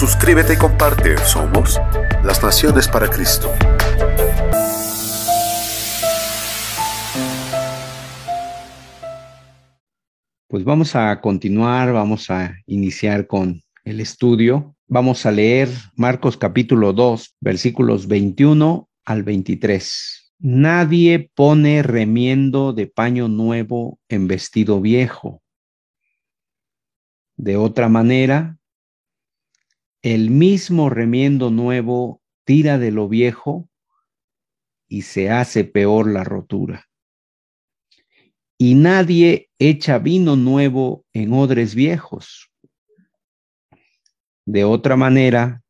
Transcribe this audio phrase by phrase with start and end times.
[0.00, 1.18] Suscríbete y comparte.
[1.26, 1.78] Somos
[2.24, 3.52] las Naciones para Cristo.
[10.48, 14.74] Pues vamos a continuar, vamos a iniciar con el estudio.
[14.88, 20.32] Vamos a leer Marcos capítulo 2, versículos 21 al 23.
[20.38, 25.42] Nadie pone remiendo de paño nuevo en vestido viejo.
[27.36, 28.56] De otra manera,
[30.02, 33.68] el mismo remiendo nuevo tira de lo viejo
[34.88, 36.88] y se hace peor la rotura.
[38.58, 42.50] Y nadie echa vino nuevo en odres viejos.
[44.44, 45.62] De otra manera,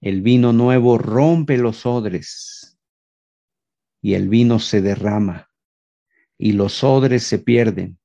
[0.00, 2.78] el vino nuevo rompe los odres
[4.00, 5.48] y el vino se derrama
[6.36, 7.98] y los odres se pierden.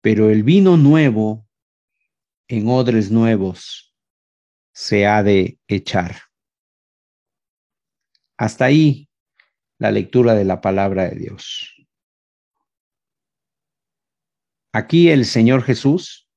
[0.00, 1.45] Pero el vino nuevo
[2.48, 3.94] en odres nuevos
[4.72, 6.22] se ha de echar.
[8.36, 9.08] Hasta ahí
[9.78, 11.74] la lectura de la palabra de Dios.
[14.72, 16.28] Aquí el Señor Jesús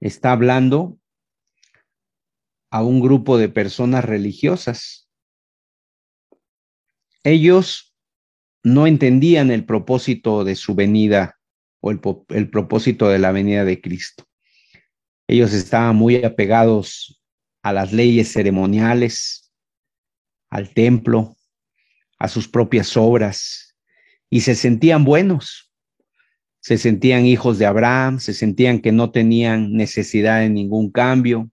[0.00, 0.98] está hablando
[2.70, 5.10] a un grupo de personas religiosas.
[7.24, 7.96] Ellos
[8.62, 11.38] no entendían el propósito de su venida
[11.80, 14.27] o el, propósito de la venida de Cristo.
[15.28, 17.22] Ellos estaban muy apegados
[17.62, 19.52] a las leyes ceremoniales,
[20.48, 21.36] al templo,
[22.18, 23.76] a sus propias obras,
[24.30, 25.70] y se sentían buenos.
[26.60, 31.50] Se sentían hijos de Abraham, se sentían que no tenían necesidad de ningún cambio,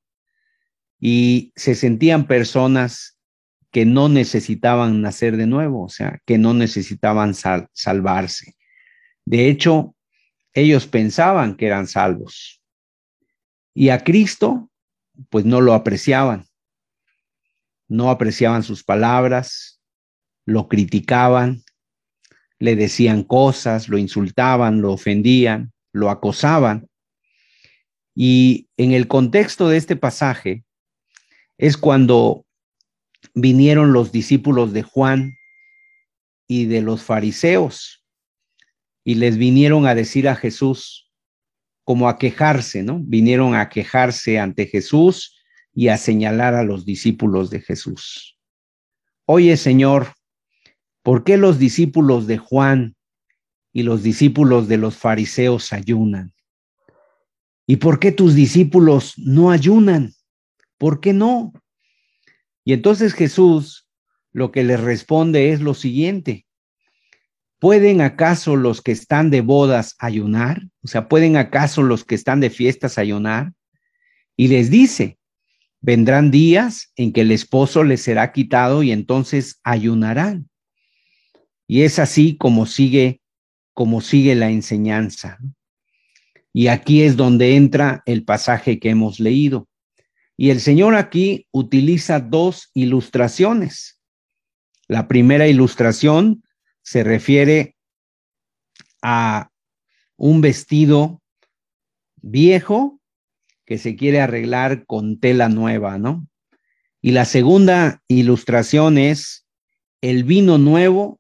[1.00, 3.20] y se sentían personas
[3.72, 8.56] que no necesitaban nacer de nuevo, o sea, que no necesitaban salvarse.
[9.26, 9.96] De hecho,
[10.54, 12.62] ellos pensaban que eran salvos.
[13.76, 14.72] Y a Cristo,
[15.30, 16.48] pues no lo apreciaban.
[17.88, 19.80] No apreciaban sus palabras,
[20.46, 21.64] lo criticaban,
[22.58, 26.88] le decían cosas, lo insultaban, lo ofendían, lo acosaban.
[28.16, 30.64] Y en el contexto de este pasaje
[31.58, 32.46] es cuando
[33.34, 35.38] vinieron los discípulos de Juan
[36.48, 38.06] y de los fariseos
[39.04, 41.05] y les vinieron a decir a Jesús,
[41.86, 43.00] como a quejarse, ¿no?
[43.02, 45.38] Vinieron a quejarse ante Jesús
[45.74, 48.38] y a señalar a los discípulos de Jesús.
[49.26, 50.14] Oye, Señor,
[51.04, 52.96] ¿por qué los discípulos de Juan
[53.72, 56.34] y los discípulos de los fariseos ayunan?
[57.68, 60.14] ¿Y por qué tus discípulos no ayunan?
[60.78, 61.54] ¿Por qué no?
[62.64, 63.88] Y entonces Jesús
[64.32, 66.45] lo que les responde es lo siguiente.
[67.60, 70.62] ¿Pueden acaso los que están de bodas ayunar?
[70.84, 73.54] O sea, ¿pueden acaso los que están de fiestas ayunar?
[74.36, 75.18] Y les dice,
[75.82, 80.50] vendrán días en que el esposo les será quitado y entonces ayunarán.
[81.68, 83.22] Y es así como sigue,
[83.74, 85.40] como sigue la enseñanza.
[86.54, 89.68] Y aquí es donde entra el pasaje que hemos leído.
[90.38, 94.00] Y el Señor aquí utiliza dos ilustraciones.
[94.88, 96.44] La primera ilustración
[96.86, 97.76] se refiere
[99.02, 99.50] a
[100.18, 101.22] un vestido
[102.22, 103.02] viejo
[103.66, 106.28] que se quiere arreglar con tela nueva, ¿no?
[107.02, 109.48] Y la segunda ilustración es
[110.02, 111.20] el vino nuevo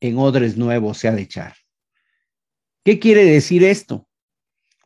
[0.00, 1.54] en odres nuevos se ha de echar.
[2.84, 4.08] ¿Qué quiere decir esto?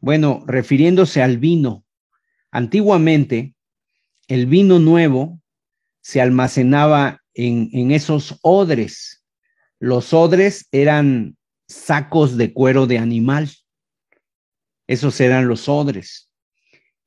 [0.02, 1.86] Bueno, refiriéndose al vino,
[2.50, 3.54] antiguamente
[4.28, 5.40] el vino nuevo
[6.02, 9.25] se almacenaba en, en esos odres
[9.78, 11.36] los odres eran
[11.68, 13.50] sacos de cuero de animal.
[14.86, 16.30] Esos eran los odres.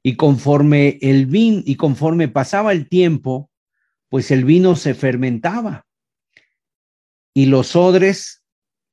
[0.03, 3.49] Y conforme el vino y conforme pasaba el tiempo,
[4.09, 5.85] pues el vino se fermentaba.
[7.33, 8.43] Y los odres,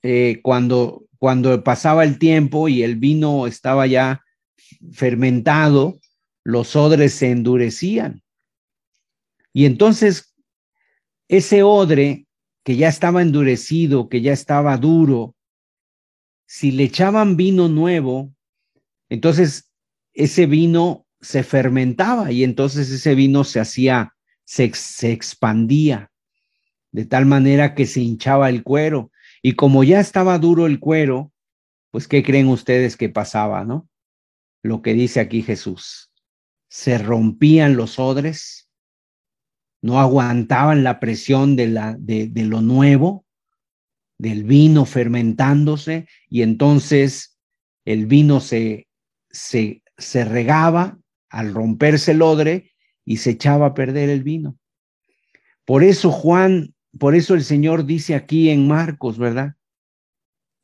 [0.02, 4.22] eh, cuando, cuando pasaba el tiempo y el vino estaba ya
[4.92, 5.98] fermentado,
[6.44, 8.22] los odres se endurecían.
[9.52, 10.34] Y entonces
[11.28, 12.25] ese odre
[12.66, 15.36] que ya estaba endurecido, que ya estaba duro,
[16.46, 18.34] si le echaban vino nuevo,
[19.08, 19.72] entonces
[20.14, 26.10] ese vino se fermentaba y entonces ese vino se hacía, se, se expandía
[26.90, 29.12] de tal manera que se hinchaba el cuero.
[29.42, 31.32] Y como ya estaba duro el cuero,
[31.92, 33.88] pues ¿qué creen ustedes que pasaba, no?
[34.64, 36.10] Lo que dice aquí Jesús.
[36.68, 38.65] Se rompían los odres,
[39.82, 43.24] no aguantaban la presión de, la, de, de lo nuevo,
[44.18, 47.38] del vino fermentándose, y entonces
[47.84, 48.88] el vino se,
[49.30, 52.72] se, se regaba al romperse el odre
[53.04, 54.58] y se echaba a perder el vino.
[55.64, 59.54] Por eso Juan, por eso el Señor dice aquí en Marcos, ¿verdad?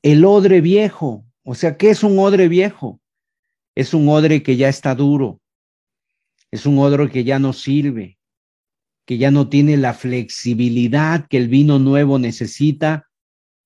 [0.02, 3.00] El odre viejo, o sea, ¿qué es un odre viejo?
[3.74, 5.40] Es un odre que ya está duro,
[6.50, 8.18] es un odre que ya no sirve,
[9.06, 13.08] que ya no tiene la flexibilidad que el vino nuevo necesita.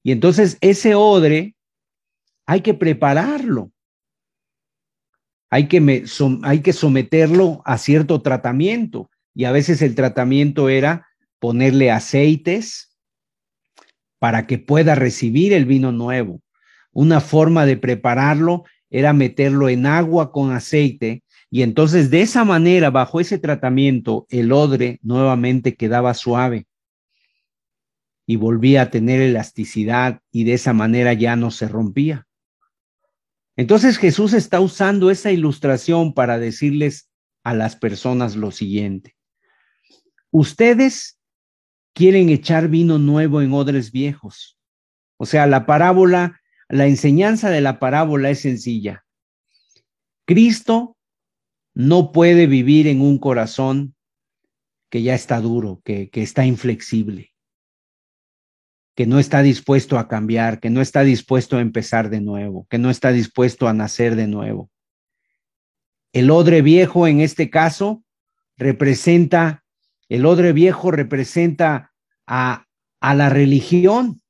[0.03, 1.55] Y entonces ese odre
[2.47, 3.73] hay que prepararlo
[5.51, 6.05] hay que,
[6.43, 11.07] hay que someterlo a cierto tratamiento y a veces el tratamiento era
[11.39, 12.97] ponerle aceites
[14.19, 16.41] para que pueda recibir el vino nuevo.
[16.93, 22.91] Una forma de prepararlo era meterlo en agua con aceite y entonces de esa manera,
[22.91, 26.67] bajo ese tratamiento, el odre nuevamente quedaba suave
[28.27, 32.27] y volvía a tener elasticidad y de esa manera ya no se rompía.
[33.57, 37.09] Entonces Jesús está usando esa ilustración para decirles
[37.45, 39.17] a las personas lo siguiente.
[40.31, 41.19] Ustedes
[41.95, 44.59] quieren echar vino nuevo en odres viejos.
[45.17, 49.07] O sea, la parábola, la enseñanza de la parábola es sencilla.
[50.27, 50.96] Cristo
[51.77, 53.95] no puede vivir en un corazón
[54.91, 57.37] que ya está duro, que, que está inflexible
[58.97, 62.79] que no está dispuesto a cambiar, que no está dispuesto a empezar de nuevo, que
[62.79, 64.71] no está dispuesto a nacer de nuevo.
[66.13, 68.03] El odre viejo en este caso
[68.57, 69.65] representa,
[70.09, 71.93] el odre viejo representa
[72.27, 72.67] a,
[73.01, 74.23] a la religión,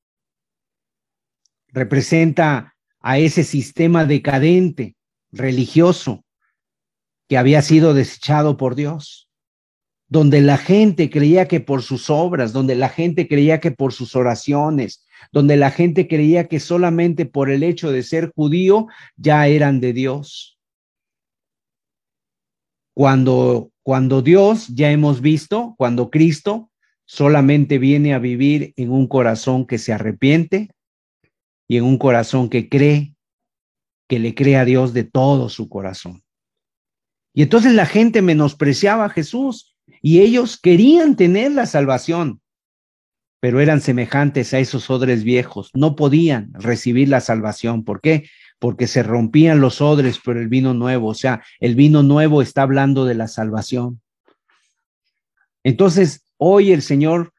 [1.68, 4.96] representa a ese sistema decadente,
[5.30, 6.25] religioso,
[7.28, 9.26] que había sido desechado por Dios
[10.08, 14.14] donde la gente creía que por sus obras, donde la gente creía que por sus
[14.14, 18.86] oraciones, donde la gente creía que solamente por el hecho de ser judío
[19.16, 20.58] ya eran de Dios.
[22.94, 26.70] Cuando, cuando Dios, ya hemos visto, cuando Cristo
[27.04, 30.70] solamente viene a vivir en un corazón que se arrepiente
[31.68, 33.14] y en un corazón que cree,
[34.08, 36.22] que le cree a Dios de todo su corazón.
[37.36, 42.40] Y entonces la gente menospreciaba a Jesús y ellos querían tener la salvación,
[43.40, 47.84] pero eran semejantes a esos odres viejos, no podían recibir la salvación.
[47.84, 48.26] ¿Por qué?
[48.58, 52.62] Porque se rompían los odres por el vino nuevo, o sea, el vino nuevo está
[52.62, 54.00] hablando de la salvación.
[55.62, 57.34] Entonces, hoy el Señor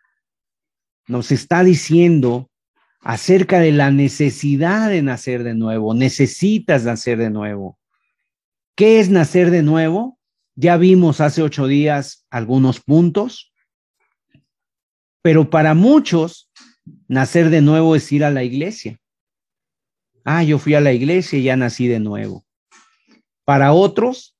[1.07, 2.51] nos está diciendo
[2.99, 5.95] acerca de la necesidad de nacer de nuevo.
[5.95, 7.79] Necesitas nacer de nuevo.
[8.77, 10.19] ¿Qué es nacer de nuevo?
[10.55, 13.51] Ya vimos hace ocho días algunos puntos,
[15.23, 16.51] pero para muchos,
[17.07, 18.99] nacer de nuevo es ir a la iglesia.
[20.23, 22.45] Ah, yo fui a la iglesia y ya nací de nuevo.
[23.45, 24.37] Para otros,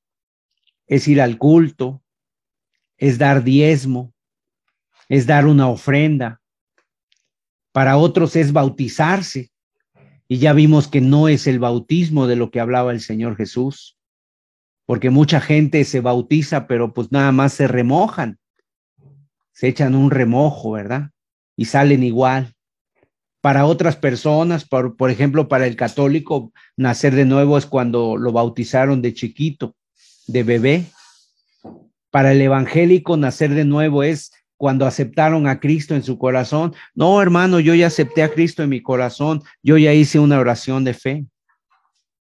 [0.85, 2.03] es ir al culto,
[2.97, 4.13] es dar diezmo,
[5.09, 6.43] es dar una ofrenda.
[7.71, 9.49] Para otros es bautizarse.
[10.27, 13.96] Y ya vimos que no es el bautismo de lo que hablaba el Señor Jesús
[14.87, 18.39] porque mucha gente se bautiza, pero pues nada más se remojan,
[19.51, 21.11] se echan un remojo, ¿verdad?
[21.57, 22.53] Y salen igual.
[23.41, 28.31] Para otras personas, por, por ejemplo, para el católico, nacer de nuevo es cuando lo
[28.31, 29.75] bautizaron de chiquito,
[30.25, 30.85] de bebé.
[32.09, 36.73] Para el evangélico, nacer de nuevo es cuando aceptaron a Cristo en su corazón.
[36.95, 40.85] No, hermano, yo ya acepté a Cristo en mi corazón, yo ya hice una oración
[40.85, 41.25] de fe.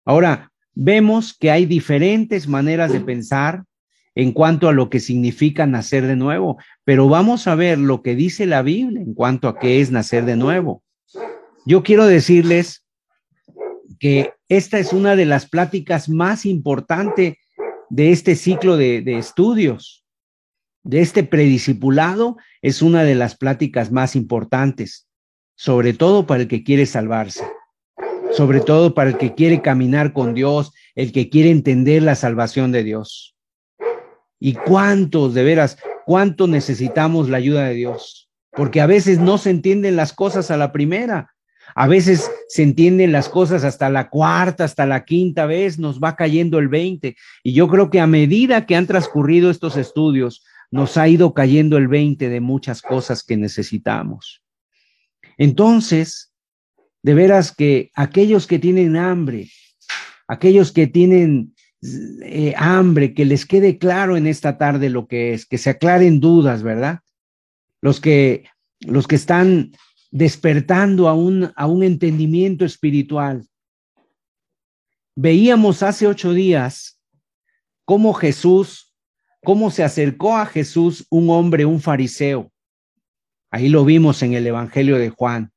[0.06, 3.64] Ahora, vemos que hay diferentes maneras de pensar
[4.14, 8.14] en cuanto a lo que significa nacer de nuevo, pero vamos a ver lo que
[8.14, 10.82] dice la Biblia en cuanto a qué es nacer de nuevo.
[11.64, 12.84] Yo quiero decirles
[13.98, 17.34] que esta es una de las pláticas más importantes
[17.88, 20.04] de este ciclo de, de estudios,
[20.82, 25.08] de este prediscipulado, es una de las pláticas más importantes,
[25.56, 27.44] sobre todo para el que quiere salvarse
[28.36, 32.70] sobre todo para el que quiere caminar con Dios, el que quiere entender la salvación
[32.70, 33.34] de Dios.
[34.38, 39.48] Y cuántos, de veras, cuánto necesitamos la ayuda de Dios, porque a veces no se
[39.48, 41.32] entienden las cosas a la primera.
[41.74, 46.14] A veces se entienden las cosas hasta la cuarta, hasta la quinta vez, nos va
[46.14, 47.16] cayendo el 20.
[47.42, 51.78] Y yo creo que a medida que han transcurrido estos estudios, nos ha ido cayendo
[51.78, 54.42] el 20 de muchas cosas que necesitamos.
[55.38, 56.34] Entonces,
[57.06, 59.48] de veras que aquellos que tienen hambre,
[60.26, 61.54] aquellos que tienen
[62.24, 66.18] eh, hambre, que les quede claro en esta tarde lo que es, que se aclaren
[66.18, 66.98] dudas, ¿verdad?
[67.80, 68.46] Los que,
[68.80, 69.70] los que están
[70.10, 73.46] despertando a un, a un entendimiento espiritual.
[75.14, 77.00] Veíamos hace ocho días
[77.84, 78.96] cómo Jesús,
[79.44, 82.50] cómo se acercó a Jesús un hombre, un fariseo.
[83.48, 85.52] Ahí lo vimos en el Evangelio de Juan.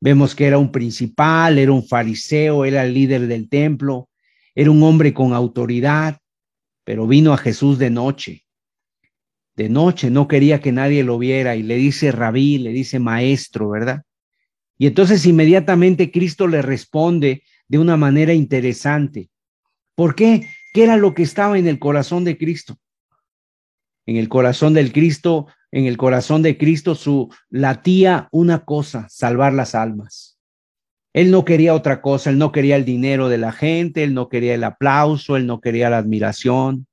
[0.00, 4.08] Vemos que era un principal, era un fariseo, era el líder del templo,
[4.54, 6.18] era un hombre con autoridad,
[6.84, 8.44] pero vino a Jesús de noche
[9.60, 13.68] de noche, no quería que nadie lo viera y le dice rabí, le dice maestro,
[13.68, 14.04] ¿verdad?
[14.78, 19.28] Y entonces inmediatamente Cristo le responde de una manera interesante.
[19.94, 20.48] ¿Por qué?
[20.72, 22.78] ¿Qué era lo que estaba en el corazón de Cristo?
[24.06, 29.52] En el corazón del Cristo, en el corazón de Cristo su latía una cosa, salvar
[29.52, 30.38] las almas.
[31.12, 34.28] Él no quería otra cosa, él no quería el dinero de la gente, él no
[34.28, 36.86] quería el aplauso, él no quería la admiración,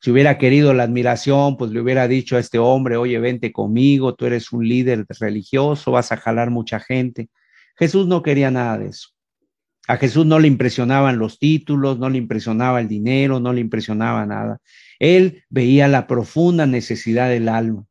[0.00, 4.14] si hubiera querido la admiración, pues le hubiera dicho a este hombre, oye, vente conmigo,
[4.14, 7.30] tú eres un líder religioso, vas a jalar mucha gente.
[7.76, 9.08] Jesús no quería nada de eso.
[9.88, 14.24] A Jesús no le impresionaban los títulos, no le impresionaba el dinero, no le impresionaba
[14.24, 14.58] nada.
[14.98, 17.86] Él veía la profunda necesidad del alma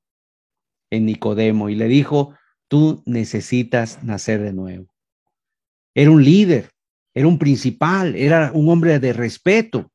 [0.92, 2.36] en Nicodemo y le dijo,
[2.68, 4.88] tú necesitas nacer de nuevo.
[5.96, 6.70] Era un líder,
[7.14, 9.92] era un principal, era un hombre de respeto.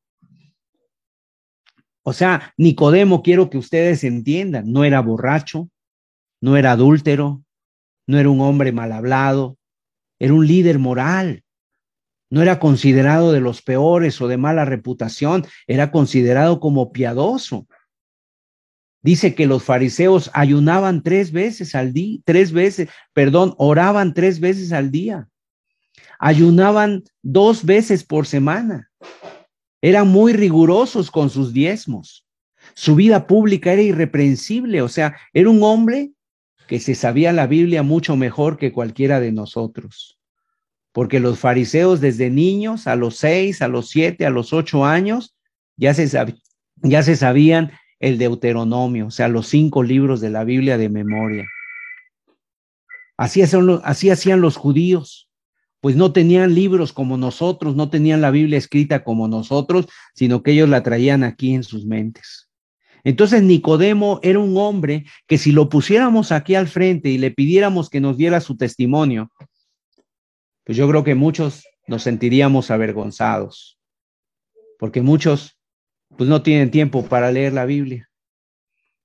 [2.03, 5.71] O sea, Nicodemo, quiero que ustedes entiendan, no era borracho,
[6.41, 7.45] no era adúltero,
[8.09, 9.57] no era un hombre mal hablado,
[10.19, 11.45] era un líder moral.
[12.33, 17.67] No era considerado de los peores o de mala reputación, era considerado como piadoso.
[19.03, 24.73] Dice que los fariseos ayunaban tres veces al día, tres veces, perdón, oraban tres veces
[24.73, 25.29] al día.
[26.19, 28.91] Ayunaban dos veces por semana.
[29.83, 32.25] Eran muy rigurosos con sus diezmos.
[32.73, 36.13] Su vida pública era irreprensible, o sea, era un hombre
[36.67, 40.19] que se sabía la Biblia mucho mejor que cualquiera de nosotros.
[40.93, 45.35] Porque los fariseos desde niños, a los seis, a los siete, a los ocho años,
[45.77, 46.09] ya se,
[46.77, 51.47] ya se sabían el Deuteronomio, o sea, los cinco libros de la Biblia de memoria.
[53.17, 55.31] Así, así hacían los judíos
[55.83, 60.53] pues no tenían libros como nosotros, no tenían la Biblia escrita como nosotros, sino que
[60.53, 62.49] ellos la traían aquí en sus mentes.
[63.03, 67.91] Entonces Nicodemo era un hombre que si lo pusiéramos aquí al frente y le pidiéramos
[67.91, 69.33] que nos diera su testimonio,
[70.65, 73.79] pues yo creo que muchos nos sentiríamos avergonzados,
[74.79, 75.59] porque muchos
[76.17, 78.11] pues no tienen tiempo para leer la Biblia.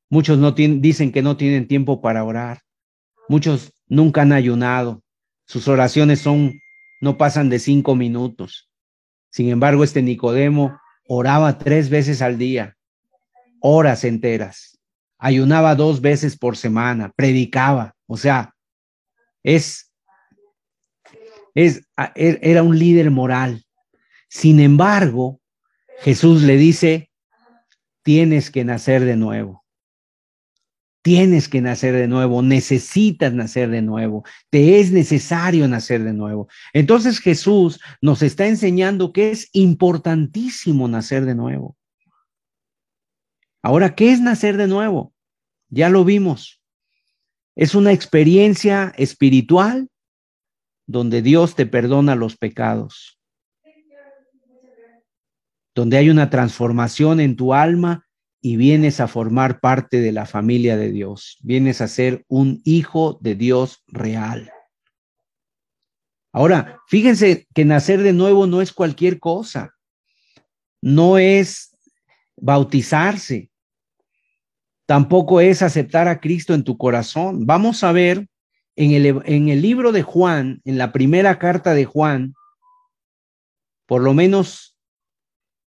[0.10, 2.62] Muchos no dicen que no tienen tiempo para orar.
[3.30, 5.04] Muchos nunca han ayunado.
[5.46, 6.54] Sus oraciones son
[7.02, 8.70] no pasan de cinco minutos.
[9.30, 12.76] Sin embargo, este Nicodemo oraba tres veces al día,
[13.62, 14.80] horas enteras,
[15.18, 18.54] ayunaba dos veces por semana, predicaba, o sea,
[19.44, 19.87] es,
[21.58, 23.66] er, era un líder moral.
[24.30, 25.42] Sin embargo,
[26.00, 27.10] Jesús le dice,
[28.04, 29.66] tienes que nacer de nuevo.
[31.02, 36.50] Tienes que nacer de nuevo, necesitas nacer de nuevo, te es necesario nacer de nuevo.
[36.74, 41.78] Entonces Jesús nos está enseñando que es importantísimo nacer de nuevo.
[43.64, 45.14] Ahora, ¿qué es nacer de nuevo?
[45.70, 46.62] Ya lo vimos.
[47.56, 49.90] Es una experiencia espiritual
[50.88, 53.20] donde Dios te perdona los pecados,
[55.76, 58.08] donde hay una transformación en tu alma
[58.42, 63.20] y vienes a formar parte de la familia de Dios, vienes a ser un hijo
[63.22, 64.52] de Dios real.
[66.32, 69.76] Ahora, fíjense que nacer de nuevo no es cualquier cosa,
[70.82, 71.76] no es
[72.38, 73.50] bautizarse,
[74.86, 77.46] tampoco es aceptar a Cristo en tu corazón.
[77.46, 78.28] Vamos a ver
[78.78, 82.36] en el, en el libro de Juan, en la primera carta de Juan,
[83.88, 84.78] por lo menos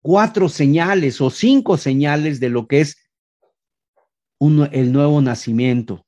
[0.02, 2.98] cuatro señales o cinco señales de lo que es
[4.72, 6.06] el nuevo nacimiento.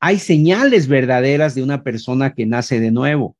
[0.00, 3.36] Hay señales verdaderas de una persona que nace de nuevo.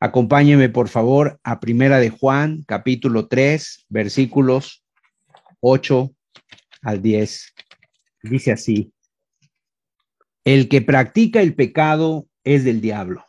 [0.00, 4.82] Acompáñeme, por favor, a Primera de Juan, capítulo 3, versículos
[5.60, 6.10] 8
[6.82, 7.54] al 10.
[8.22, 8.92] Dice así,
[10.44, 13.24] el que practica el pecado es del diablo,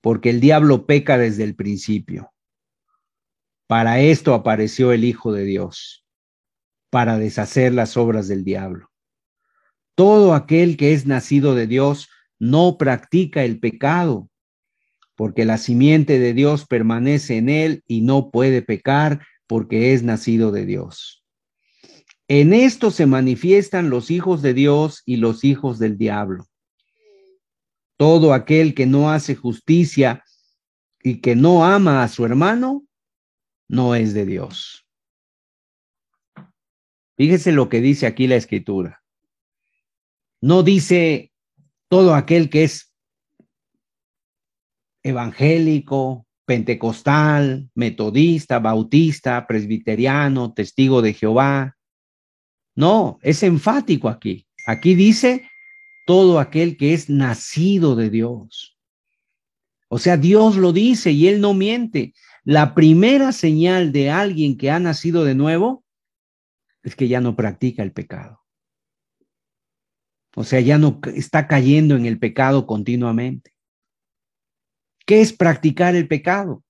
[0.00, 2.32] porque el diablo peca desde el principio.
[3.68, 6.04] Para esto apareció el Hijo de Dios,
[6.90, 8.90] para deshacer las obras del diablo.
[9.94, 12.08] Todo aquel que es nacido de Dios
[12.40, 14.28] no practica el pecado,
[15.14, 20.50] porque la simiente de Dios permanece en él y no puede pecar porque es nacido
[20.50, 21.19] de Dios.
[22.32, 26.46] En esto se manifiestan los hijos de Dios y los hijos del diablo.
[27.96, 30.22] Todo aquel que no hace justicia
[31.02, 32.86] y que no ama a su hermano,
[33.66, 34.86] no es de Dios.
[37.16, 39.02] Fíjese lo que dice aquí la escritura.
[40.40, 41.32] No dice
[41.88, 42.94] todo aquel que es
[45.02, 51.76] evangélico, pentecostal, metodista, bautista, presbiteriano, testigo de Jehová.
[52.74, 54.46] No, es enfático aquí.
[54.66, 55.48] Aquí dice
[56.06, 58.78] todo aquel que es nacido de Dios.
[59.88, 62.14] O sea, Dios lo dice y Él no miente.
[62.44, 65.84] La primera señal de alguien que ha nacido de nuevo
[66.82, 68.40] es que ya no practica el pecado.
[70.36, 73.52] O sea, ya no está cayendo en el pecado continuamente.
[75.04, 76.62] ¿Qué es practicar el pecado?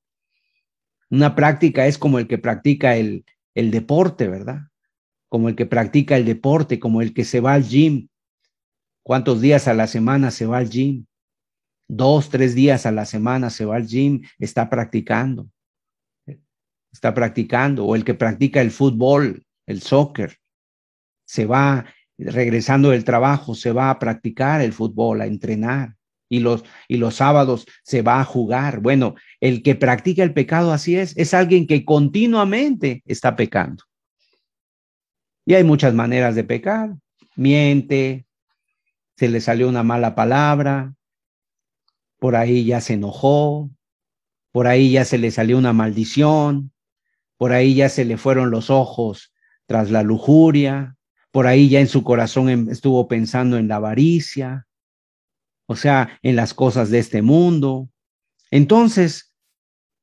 [1.11, 4.70] Una práctica es como el que practica el, el deporte, ¿verdad?
[5.31, 8.09] Como el que practica el deporte, como el que se va al gym.
[9.03, 11.07] ¿Cuántos días a la semana se va al gym?
[11.89, 15.49] Dos, tres días a la semana se va al gym, está practicando.
[16.93, 17.87] Está practicando.
[17.87, 20.37] O el que practica el fútbol, el soccer,
[21.27, 21.87] se va
[22.19, 25.97] regresando del trabajo, se va a practicar el fútbol, a entrenar
[26.31, 28.81] y los, y los sábados se va a jugar.
[28.81, 33.85] Bueno, el que practica el pecado así es, es alguien que continuamente está pecando.
[35.51, 36.95] Y hay muchas maneras de pecar.
[37.35, 38.25] Miente,
[39.17, 40.95] se le salió una mala palabra,
[42.21, 43.69] por ahí ya se enojó,
[44.53, 46.71] por ahí ya se le salió una maldición,
[47.37, 49.35] por ahí ya se le fueron los ojos
[49.67, 50.95] tras la lujuria,
[51.33, 54.69] por ahí ya en su corazón em, estuvo pensando en la avaricia,
[55.67, 57.89] o sea, en las cosas de este mundo.
[58.53, 59.35] Entonces,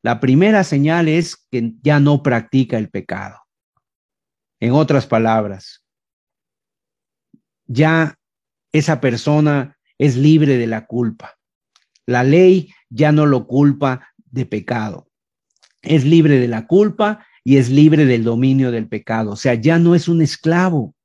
[0.03, 3.46] la primera señal es que ya no practica el pecado.
[4.59, 5.83] En otras palabras,
[7.67, 8.17] ya
[8.71, 11.37] esa persona es libre de la culpa.
[12.05, 15.09] La ley ya no lo culpa de pecado.
[15.81, 19.31] Es libre de la culpa y es libre del dominio del pecado.
[19.31, 20.95] O sea, ya no es un esclavo.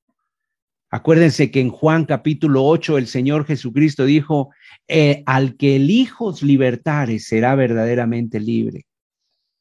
[0.91, 4.51] Acuérdense que en Juan capítulo 8 el Señor Jesucristo dijo,
[4.89, 8.87] eh, al que el Hijo libertare será verdaderamente libre.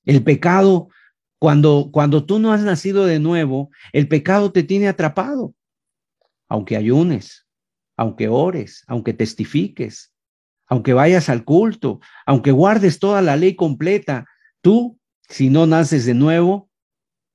[0.03, 0.89] El pecado,
[1.41, 5.55] cuando, cuando tú no has nacido de nuevo, el pecado te tiene atrapado,
[6.47, 7.47] aunque ayunes,
[7.97, 10.13] aunque ores, aunque testifiques,
[10.67, 14.27] aunque vayas al culto, aunque guardes toda la ley completa,
[14.61, 14.99] tú,
[15.29, 16.69] si no naces de nuevo,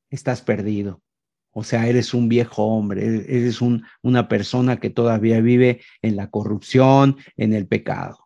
[0.08, 1.02] estás perdido.
[1.50, 7.16] O sea, eres un viejo hombre, eres una persona que todavía vive en la corrupción,
[7.36, 8.25] en el pecado.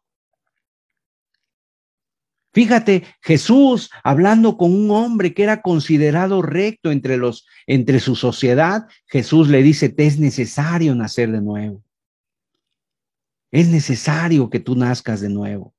[2.52, 8.86] Fíjate, Jesús hablando con un hombre que era considerado recto entre los entre su sociedad,
[9.06, 11.84] Jesús le dice, "Te es necesario nacer de nuevo.
[13.52, 15.74] Es necesario que tú nazcas de nuevo."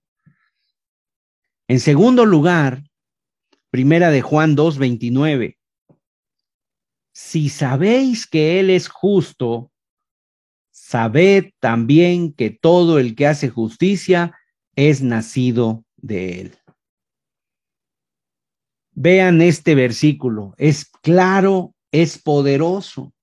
[1.68, 2.84] En segundo lugar,
[3.70, 5.58] Primera de Juan 2:29
[7.14, 9.72] si sabéis que Él es justo,
[10.72, 14.36] sabed también que todo el que hace justicia
[14.76, 16.58] es nacido de Él.
[18.94, 23.14] Vean este versículo, es claro, es poderoso.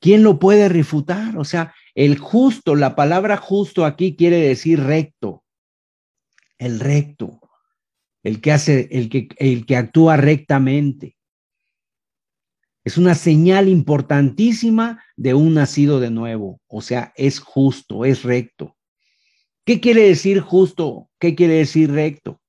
[0.00, 1.36] ¿Quién lo puede refutar?
[1.38, 5.44] O sea, el justo, la palabra justo aquí quiere decir recto.
[6.58, 7.40] El recto,
[8.22, 11.16] el que hace, el que, el que actúa rectamente.
[12.84, 16.60] Es una señal importantísima de un nacido de nuevo.
[16.68, 18.76] O sea, es justo, es recto.
[19.64, 21.10] ¿Qué quiere decir justo?
[21.18, 22.40] ¿Qué quiere decir recto?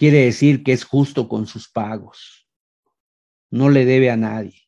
[0.00, 2.48] Quiere decir que es justo con sus pagos.
[3.50, 4.62] No le debe a nadie.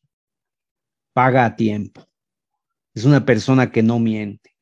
[1.11, 2.07] Paga a tiempo.
[2.93, 4.55] Es una persona que no miente,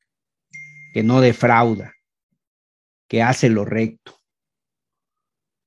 [0.93, 1.91] que no defrauda,
[3.09, 4.17] que hace lo recto.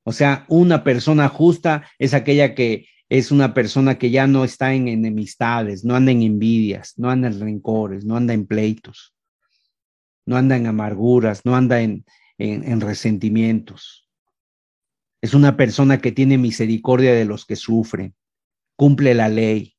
[0.04, 4.72] O sea, una persona justa es aquella que es una persona que ya no está
[4.72, 9.14] en enemistades, no anda en envidias, no anda en rencores, no anda en pleitos,
[10.24, 12.06] no anda en amarguras, no anda en,
[12.38, 14.03] en, resentimientos.
[15.24, 18.14] Es una persona que tiene misericordia de los que sufren,
[18.76, 19.74] cumple la ley.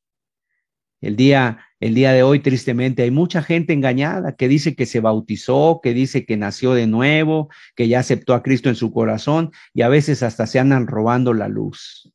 [1.00, 4.98] El día, El día de hoy, tristemente, hay mucha gente engañada que dice que se
[4.98, 9.52] bautizó, que dice que nació de nuevo, que ya aceptó a Cristo en su corazón
[9.72, 12.12] y a veces hasta se andan robando la luz.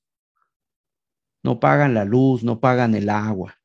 [1.41, 3.55] No pagan la luz, no pagan el agua.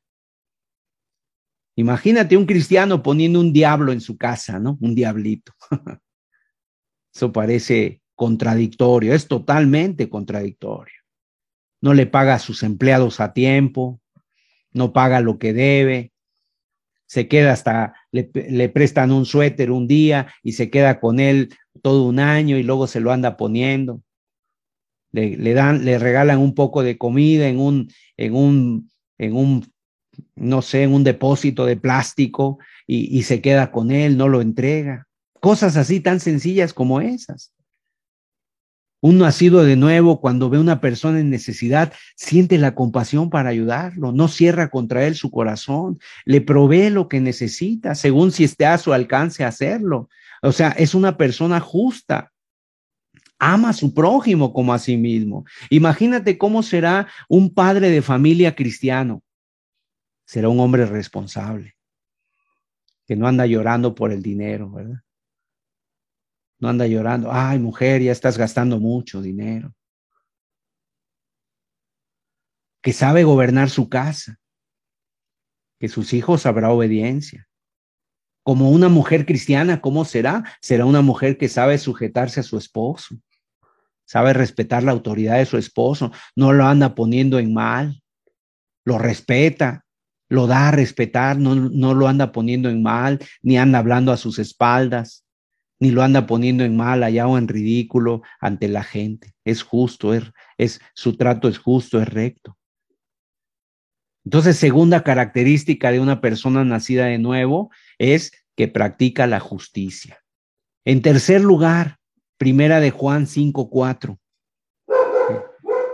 [1.75, 4.77] Imagínate un cristiano poniendo un diablo en su casa, ¿no?
[4.79, 5.51] Un diablito.
[7.13, 10.95] Eso parece contradictorio, es totalmente contradictorio.
[11.79, 14.01] No le paga a sus empleados a tiempo,
[14.73, 16.11] no paga lo que debe,
[17.05, 22.03] se queda hasta, le, prestan un suéter un día y se queda con él todo
[22.03, 24.01] un año y luego se lo anda poniendo.
[25.11, 29.71] Le, dan, le regalan un poco de comida en un, en un, en un,
[30.35, 34.41] no sé, en un depósito de plástico y, y se queda con él, no lo
[34.41, 35.07] entrega.
[35.39, 37.53] Cosas así tan sencillas como esas.
[38.99, 43.49] Un nacido de nuevo, cuando ve a una persona en necesidad, siente la compasión para
[43.49, 48.65] ayudarlo, no cierra contra él su corazón, le provee lo que necesita, según si esté
[48.65, 50.09] a su alcance hacerlo.
[50.41, 52.31] O sea, es una persona justa.
[53.37, 55.45] Ama a su prójimo como a sí mismo.
[55.69, 59.21] Imagínate cómo será un padre de familia cristiano.
[60.25, 61.75] Será un hombre responsable,
[63.05, 65.01] que no anda llorando por el dinero, ¿verdad?
[66.59, 69.73] No anda llorando, ay mujer, ya estás gastando mucho dinero.
[72.81, 74.39] Que sabe gobernar su casa,
[75.79, 77.47] que sus hijos habrá obediencia.
[78.43, 80.43] Como una mujer cristiana, ¿cómo será?
[80.61, 83.15] Será una mujer que sabe sujetarse a su esposo,
[84.05, 88.01] sabe respetar la autoridad de su esposo, no lo anda poniendo en mal,
[88.85, 89.85] lo respeta,
[90.29, 94.17] lo da a respetar, no, no lo anda poniendo en mal, ni anda hablando a
[94.17, 95.26] sus espaldas
[95.79, 99.33] ni lo anda poniendo en mal allá o en ridículo ante la gente.
[99.45, 100.23] Es justo, es,
[100.57, 102.57] es, su trato es justo, es recto.
[104.25, 110.19] Entonces, segunda característica de una persona nacida de nuevo es que practica la justicia.
[110.83, 111.97] En tercer lugar,
[112.37, 114.17] primera de Juan 5.4.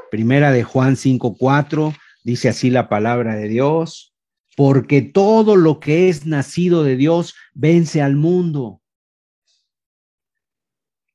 [0.09, 4.13] Primera de Juan 5.4 dice así la palabra de Dios,
[4.55, 8.82] porque todo lo que es nacido de Dios vence al mundo.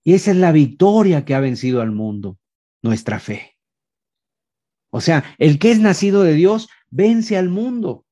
[0.08, 2.38] Y esa es la victoria que ha vencido al mundo,
[2.80, 3.58] nuestra fe.
[4.88, 8.06] O sea, el que es nacido de Dios vence al mundo.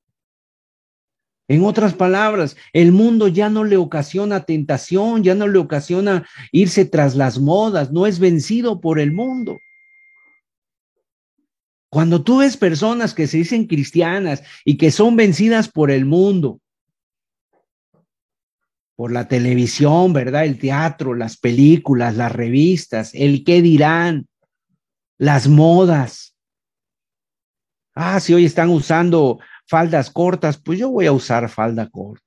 [1.48, 6.84] En otras palabras, el mundo ya no le ocasiona tentación, ya no le ocasiona irse
[6.84, 9.56] tras las modas, no es vencido por el mundo.
[11.88, 16.60] Cuando tú ves personas que se dicen cristianas y que son vencidas por el mundo,
[18.96, 20.44] por la televisión, ¿verdad?
[20.44, 24.26] El teatro, las películas, las revistas, el qué dirán,
[25.18, 26.34] las modas.
[27.94, 32.25] Ah, si hoy están usando faldas cortas, pues yo voy a usar falda corta.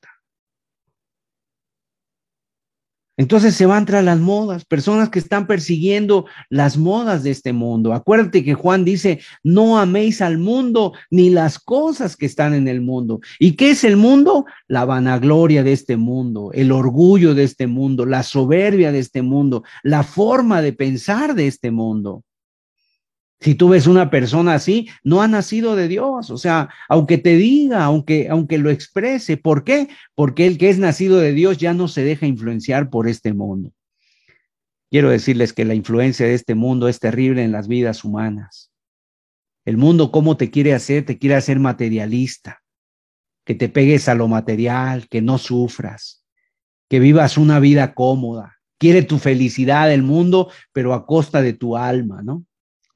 [3.20, 7.94] Entonces se van tras las modas, personas que están persiguiendo las modas de este mundo.
[7.94, 12.80] Acuérdate que Juan dice, no améis al mundo ni las cosas que están en el
[12.80, 13.20] mundo.
[13.38, 14.46] ¿Y qué es el mundo?
[14.70, 19.66] La vanagloria de este mundo, el orgullo de este mundo, la soberbia de este mundo,
[19.84, 22.24] la forma de pensar de este mundo.
[23.42, 26.30] Si tú ves una persona así, no ha nacido de Dios.
[26.30, 29.88] O sea, aunque te diga, aunque, aunque lo exprese, ¿por qué?
[30.14, 33.72] Porque el que es nacido de Dios ya no se deja influenciar por este mundo.
[34.92, 38.72] Quiero decirles que la influencia de este mundo es terrible en las vidas humanas.
[39.64, 41.06] El mundo, ¿cómo te quiere hacer?
[41.06, 42.62] Te quiere hacer materialista,
[43.46, 46.26] que te pegues a lo material, que no sufras,
[46.90, 48.58] que vivas una vida cómoda.
[48.80, 52.46] Quiere tu felicidad el mundo, pero a costa de tu alma, ¿no?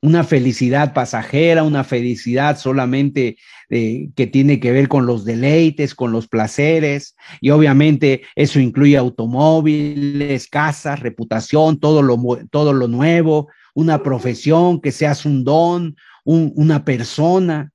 [0.04, 3.38] Una felicidad pasajera, una felicidad solamente
[3.70, 8.98] eh, que tiene que ver con los deleites, con los placeres, y obviamente eso incluye
[8.98, 12.20] automóviles, casas, reputación, todo lo,
[12.52, 17.72] todo lo nuevo, una profesión, que seas un don, una persona.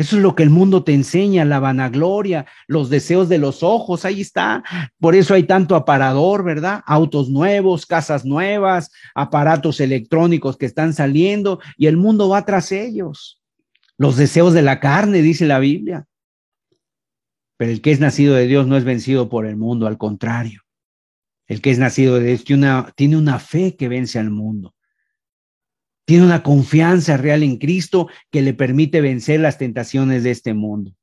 [0.00, 4.06] Eso es lo que el mundo te enseña, la vanagloria, los deseos de los ojos,
[4.06, 4.64] ahí está.
[4.98, 6.82] Por eso hay tanto aparador, ¿verdad?
[6.86, 13.42] Autos nuevos, casas nuevas, aparatos electrónicos que están saliendo y el mundo va tras ellos.
[13.98, 16.06] Los deseos de la carne, dice la Biblia.
[17.58, 20.62] Pero el que es nacido de Dios no es vencido por el mundo, al contrario.
[21.46, 24.74] El que es nacido de Dios tiene una, tiene una fe que vence al mundo.
[26.10, 30.96] Tiene una confianza real en Cristo que le permite vencer las tentaciones de este mundo.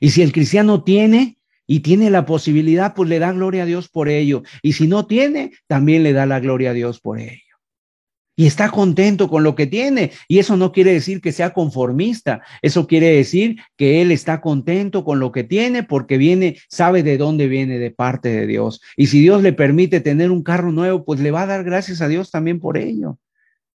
[0.00, 3.90] Y si el cristiano tiene y tiene la posibilidad, pues le da gloria a Dios
[3.90, 4.42] por ello.
[4.62, 7.42] Y si no tiene, también le da la gloria a Dios por ello.
[8.36, 10.12] y está contento con lo que tiene.
[10.28, 15.04] Y eso no quiere decir que sea conformista, eso quiere decir que él está contento
[15.04, 18.80] con lo que tiene porque viene, sabe de dónde viene de parte de Dios.
[18.96, 22.00] Y si Dios le permite tener un carro nuevo, pues le va a dar gracias
[22.00, 23.18] a Dios también por ello.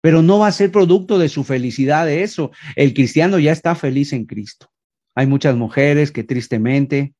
[0.06, 2.52] Pero no va a ser producto de su felicidad de eso.
[2.76, 4.68] El cristiano ya está feliz en Cristo.
[5.16, 7.12] Hay muchas mujeres que tristemente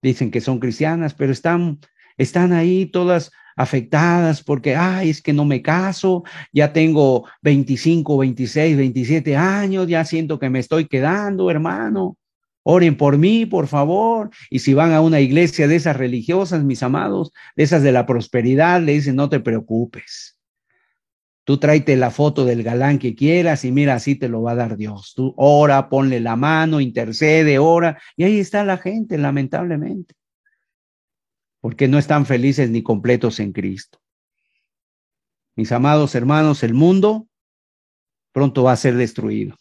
[0.00, 1.80] dicen que son cristianas, pero están,
[2.16, 8.74] están ahí todas afectadas porque, ay, es que no me caso, ya tengo 25, 26,
[8.74, 12.16] 27 años, ya siento que me estoy quedando, hermano.
[12.62, 14.30] Oren por mí, por favor.
[14.48, 18.06] Y si van a una iglesia de esas religiosas, mis amados, de esas de la
[18.06, 20.39] prosperidad, le dicen, no te preocupes.
[21.50, 24.54] Tú tráete la foto del galán que quieras y mira, así te lo va a
[24.54, 25.14] dar Dios.
[25.16, 28.00] Tú ora, ponle la mano, intercede, ora.
[28.16, 30.14] Y ahí está la gente, lamentablemente
[31.60, 34.00] porque no están felices ni completos en Cristo.
[35.56, 37.28] Mis amados hermanos, el mundo
[38.32, 39.56] pronto va a ser destruido.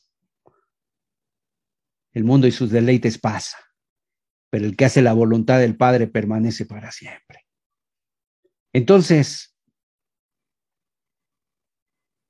[2.13, 3.57] El mundo y sus deleites pasa,
[4.49, 7.45] pero el que hace la voluntad del Padre permanece para siempre.
[8.73, 9.48] Entonces,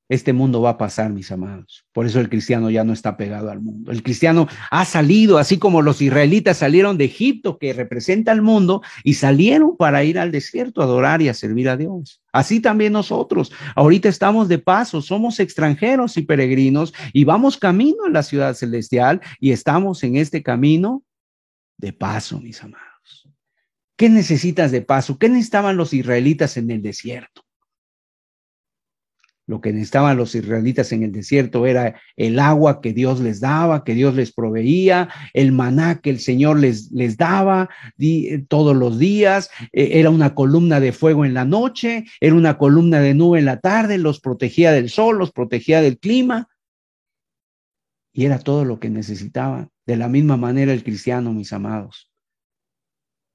[0.10, 1.86] este mundo va a pasar, mis amados.
[1.94, 3.92] Por eso el cristiano ya no está pegado al mundo.
[3.92, 8.82] El cristiano ha salido, así como los israelitas salieron de Egipto, que representa al mundo,
[9.04, 12.24] y salieron para ir al desierto a adorar y a servir a Dios.
[12.34, 13.52] Así también nosotros.
[13.76, 19.22] Ahorita estamos de paso, somos extranjeros y peregrinos y vamos camino a la ciudad celestial
[19.40, 21.04] y estamos en este camino
[21.78, 23.30] de paso, mis amados.
[23.96, 25.20] ¿Qué necesitas de paso?
[25.20, 27.44] ¿Qué necesitaban los israelitas en el desierto?
[29.50, 33.84] Lo que necesitaban los israelitas en el desierto era el agua que Dios les daba,
[33.84, 37.68] que Dios les proveía, el maná que el Señor les, les daba
[38.48, 43.00] todos los días, e, era una columna de fuego en la noche, era una columna
[43.00, 46.48] de nube en la tarde, los protegía del sol, los protegía del clima.
[48.14, 49.72] Y era todo lo que necesitaban.
[49.84, 52.12] De la misma manera el cristiano, mis amados.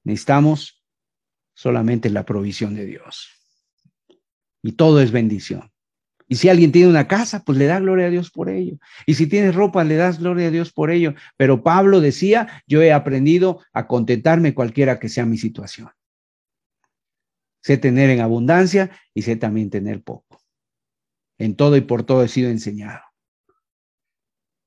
[0.05, 0.81] Necesitamos
[1.53, 3.27] solamente la provisión de Dios.
[4.63, 5.74] Y todo es bendición.
[6.27, 8.77] Y si alguien tiene una casa, pues le da gloria a Dios por ello.
[9.05, 11.13] Y si tienes ropa, le das gloria a Dios por ello.
[11.37, 15.89] Pero Pablo decía, yo he aprendido a contentarme cualquiera que sea mi situación.
[17.61, 20.41] Sé tener en abundancia y sé también tener poco.
[21.37, 23.01] En todo y por todo he sido enseñado.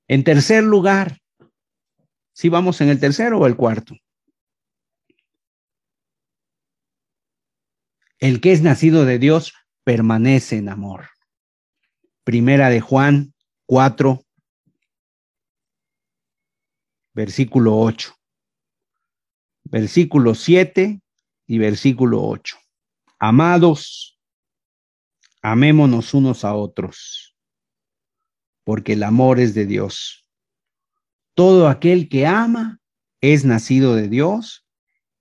[0.07, 1.19] En tercer lugar,
[2.33, 3.95] si vamos en el tercero o el cuarto.
[8.21, 11.09] El que es nacido de Dios permanece en amor.
[12.29, 13.33] Primera de Juan
[13.65, 14.23] 4,
[17.15, 18.15] versículo 8.
[19.65, 21.01] Versículo 7
[21.47, 22.59] y versículo 8.
[23.19, 24.21] Amados,
[25.41, 27.35] amémonos unos a otros,
[28.63, 30.27] porque el amor es de Dios.
[31.33, 32.79] Todo aquel que ama
[33.23, 34.67] es nacido de Dios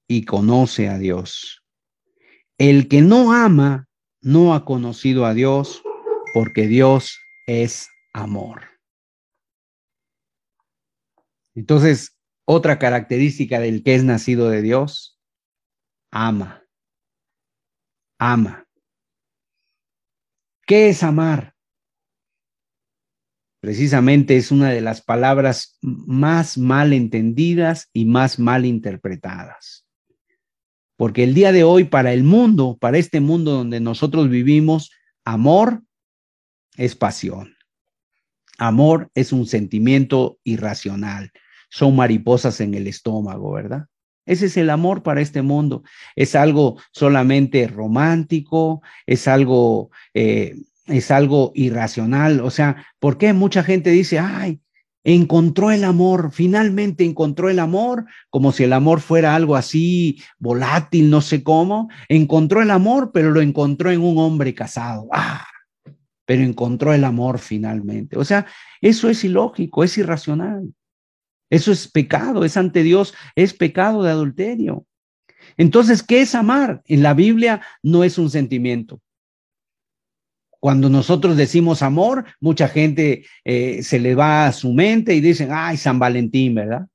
[0.09, 1.63] y conoce a Dios.
[2.57, 3.87] El que no ama
[4.19, 5.81] no ha conocido a Dios
[6.33, 8.63] porque Dios es amor.
[11.55, 15.19] Entonces, otra característica del que es nacido de Dios,
[16.11, 16.63] ama.
[18.19, 18.67] Ama.
[20.65, 21.55] ¿Qué es amar?
[23.59, 29.87] Precisamente es una de las palabras más mal entendidas y más mal interpretadas.
[30.95, 34.91] Porque el día de hoy para el mundo, para este mundo donde nosotros vivimos,
[35.25, 35.83] amor
[36.77, 37.55] es pasión.
[38.57, 41.31] Amor es un sentimiento irracional.
[41.69, 43.87] Son mariposas en el estómago, ¿verdad?
[44.25, 45.83] Ese es el amor para este mundo.
[46.15, 52.41] Es algo solamente romántico, es algo, eh, es algo irracional.
[52.41, 54.59] O sea, ¿por qué mucha gente dice, ay,
[55.03, 61.09] encontró el amor, finalmente encontró el amor, como si el amor fuera algo así volátil,
[61.09, 61.89] no sé cómo.
[62.09, 65.07] Encontró el amor, pero lo encontró en un hombre casado.
[65.13, 65.47] Ah,
[66.27, 68.17] pero encontró el amor finalmente.
[68.17, 68.45] O sea,
[68.81, 70.73] eso es ilógico, es irracional.
[71.49, 74.85] Eso es pecado, es ante Dios, es pecado de adulterio.
[75.55, 76.81] Entonces, ¿qué es amar?
[76.83, 79.01] En la Biblia no es un sentimiento.
[80.59, 85.47] Cuando nosotros decimos amor, mucha gente eh, se le va a su mente y dicen,
[85.53, 86.87] ay, San Valentín, ¿verdad?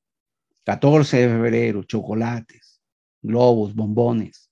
[0.64, 2.82] 14 de febrero, chocolates,
[3.22, 4.50] globos, bombones.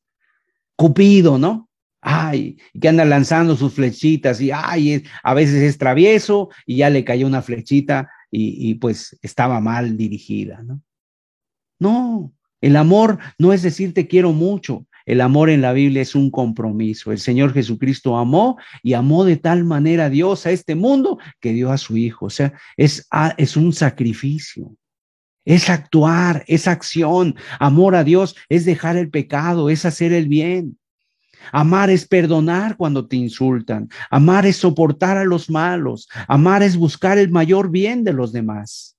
[0.75, 1.70] Cupido, ¿no?
[2.01, 7.05] Ay, que anda lanzando sus flechitas y ay, a veces es travieso y ya le
[7.05, 10.81] cayó una flechita y, pues estaba mal dirigida, ¿no?
[11.81, 16.15] No, el amor no es decir te quiero mucho, El amor en la Biblia es
[16.15, 17.11] un compromiso.
[17.11, 21.53] El Señor Jesucristo amó y amó de tal manera a Dios, a este mundo, que
[21.53, 22.27] dio a su Hijo.
[22.27, 24.77] O sea, es, es un sacrificio.
[25.45, 27.35] Es actuar, es acción.
[27.59, 30.79] Amor a Dios es dejar el pecado, es hacer el bien.
[31.53, 33.89] Amar es perdonar cuando te insultan.
[34.11, 36.09] Amar es soportar a los malos.
[36.29, 38.97] Amar es buscar el mayor bien de los demás.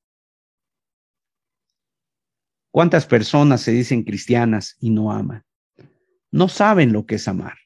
[2.71, 5.43] ¿Cuántas personas se dicen cristianas y no aman?
[6.32, 7.58] No saben lo que es amar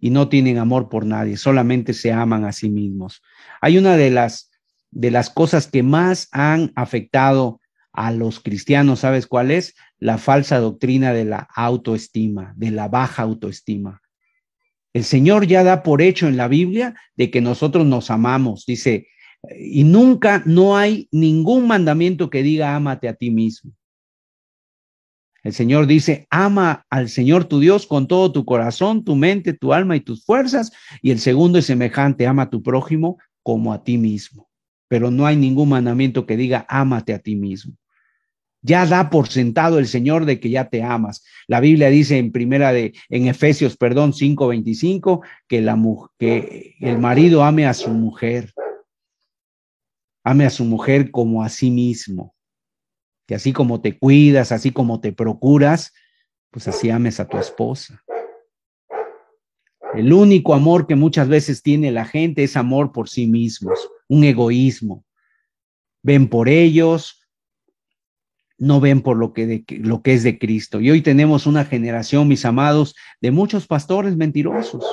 [0.00, 3.22] y no tienen amor por nadie, solamente se aman a sí mismos.
[3.60, 4.50] Hay una de las
[4.90, 7.60] de las cosas que más han afectado
[7.92, 9.74] a los cristianos, ¿sabes cuál es?
[9.98, 14.00] La falsa doctrina de la autoestima, de la baja autoestima.
[14.92, 19.06] El Señor ya da por hecho en la Biblia de que nosotros nos amamos, dice,
[19.58, 23.72] y nunca no hay ningún mandamiento que diga ámate a ti mismo.
[25.42, 29.72] El Señor dice, ama al Señor tu Dios con todo tu corazón, tu mente, tu
[29.72, 30.70] alma y tus fuerzas.
[31.00, 34.49] Y el segundo es semejante, ama a tu prójimo como a ti mismo.
[34.90, 37.74] Pero no hay ningún mandamiento que diga, ámate a ti mismo.
[38.60, 41.24] Ya da por sentado el Señor de que ya te amas.
[41.46, 45.78] La Biblia dice en primera de, en Efesios, perdón, 5:25, que, la,
[46.18, 48.52] que el marido ame a su mujer.
[50.24, 52.34] Ame a su mujer como a sí mismo
[53.30, 55.92] que así como te cuidas, así como te procuras,
[56.50, 58.02] pues así ames a tu esposa.
[59.94, 64.24] El único amor que muchas veces tiene la gente es amor por sí mismos, un
[64.24, 65.04] egoísmo.
[66.02, 67.26] Ven por ellos,
[68.58, 70.80] no ven por lo que, lo que es de Cristo.
[70.80, 74.84] Y hoy tenemos una generación, mis amados, de muchos pastores mentirosos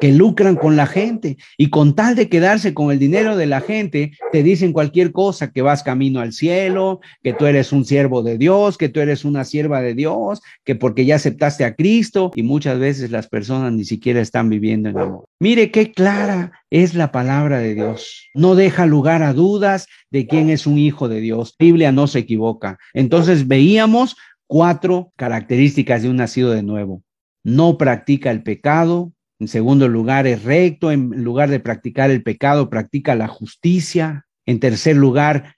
[0.00, 3.60] que lucran con la gente y con tal de quedarse con el dinero de la
[3.60, 8.22] gente, te dicen cualquier cosa, que vas camino al cielo, que tú eres un siervo
[8.22, 12.30] de Dios, que tú eres una sierva de Dios, que porque ya aceptaste a Cristo
[12.34, 15.24] y muchas veces las personas ni siquiera están viviendo en amor.
[15.40, 18.28] Mire qué clara es la palabra de Dios.
[18.34, 21.54] No deja lugar a dudas de quién es un hijo de Dios.
[21.58, 22.78] Biblia no se equivoca.
[22.94, 27.02] Entonces veíamos cuatro características de un nacido de nuevo.
[27.44, 30.90] No practica el pecado, en segundo lugar, es recto.
[30.90, 34.26] En lugar de practicar el pecado, practica la justicia.
[34.46, 35.54] En tercer lugar,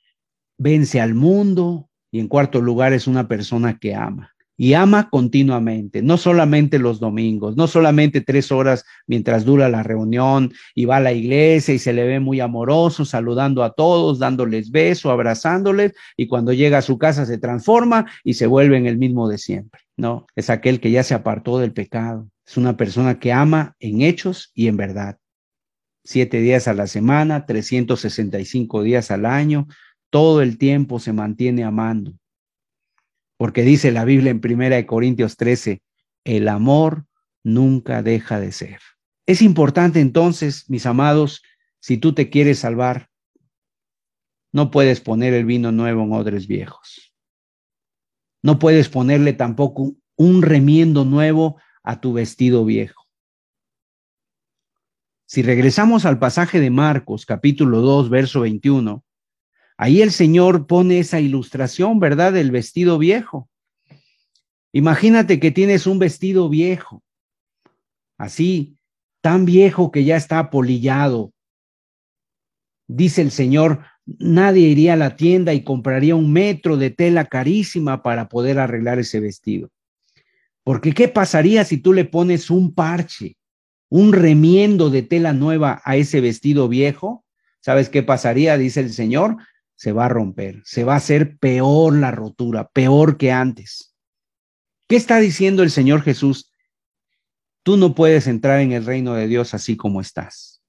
[0.58, 1.88] vence al mundo.
[2.12, 4.32] Y en cuarto lugar, es una persona que ama.
[4.60, 10.52] Y ama continuamente, no solamente los domingos, no solamente tres horas mientras dura la reunión
[10.74, 14.70] y va a la iglesia y se le ve muy amoroso, saludando a todos, dándoles
[14.70, 18.98] beso, abrazándoles, y cuando llega a su casa se transforma y se vuelve en el
[18.98, 19.80] mismo de siempre.
[19.96, 24.00] No, es aquel que ya se apartó del pecado, es una persona que ama en
[24.00, 25.20] hechos y en verdad.
[26.02, 29.68] Siete días a la semana, 365 días al año,
[30.10, 32.12] todo el tiempo se mantiene amando.
[33.36, 35.80] Porque dice la Biblia en Primera de Corintios 13,
[36.24, 37.06] el amor
[37.44, 38.80] nunca deja de ser.
[39.26, 41.44] Es importante entonces, mis amados,
[41.78, 43.10] si tú te quieres salvar,
[44.52, 47.14] no puedes poner el vino nuevo en odres viejos.
[48.42, 53.06] No puedes ponerle tampoco un remiendo nuevo a tu vestido viejo.
[55.26, 59.04] Si regresamos al pasaje de Marcos, capítulo 2, verso 21,
[59.76, 63.48] ahí el Señor pone esa ilustración, ¿verdad?, del vestido viejo.
[64.72, 67.02] Imagínate que tienes un vestido viejo,
[68.18, 68.76] así,
[69.20, 71.32] tan viejo que ya está polillado.
[72.88, 78.02] Dice el Señor, nadie iría a la tienda y compraría un metro de tela carísima
[78.02, 79.70] para poder arreglar ese vestido.
[80.64, 83.36] Porque ¿qué pasaría si tú le pones un parche,
[83.88, 87.24] un remiendo de tela nueva a ese vestido viejo?
[87.60, 88.56] ¿Sabes qué pasaría?
[88.56, 89.36] Dice el Señor,
[89.74, 93.94] se va a romper, se va a hacer peor la rotura, peor que antes.
[94.88, 96.52] ¿Qué está diciendo el Señor Jesús?
[97.62, 100.62] Tú no puedes entrar en el reino de Dios así como estás.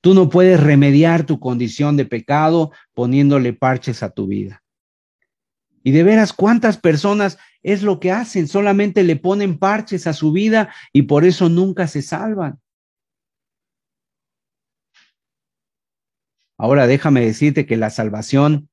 [0.00, 4.62] Tú no puedes remediar tu condición de pecado poniéndole parches a tu vida.
[5.82, 8.46] Y de veras, ¿cuántas personas es lo que hacen?
[8.46, 12.60] Solamente le ponen parches a su vida y por eso nunca se salvan.
[16.56, 18.68] Ahora déjame decirte que la salvación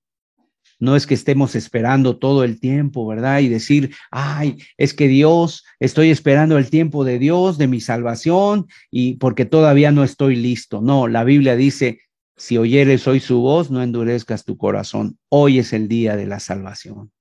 [0.79, 3.39] no es que estemos esperando todo el tiempo, ¿verdad?
[3.39, 8.67] Y decir, ay, es que Dios, estoy esperando el tiempo de Dios, de mi salvación,
[8.89, 10.81] y porque todavía no estoy listo.
[10.81, 12.01] No, la Biblia dice,
[12.35, 15.19] si oyeres hoy su voz, no endurezcas tu corazón.
[15.29, 17.11] Hoy es el día de la salvación.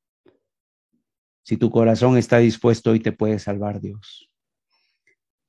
[1.42, 4.30] Si tu corazón está dispuesto, hoy te puede salvar Dios.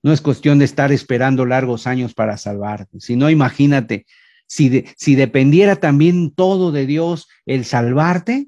[0.04, 4.06] No es cuestión de estar esperando largos años para salvarte, sino imagínate,
[4.48, 8.48] si, si dependiera también todo de Dios el salvarte,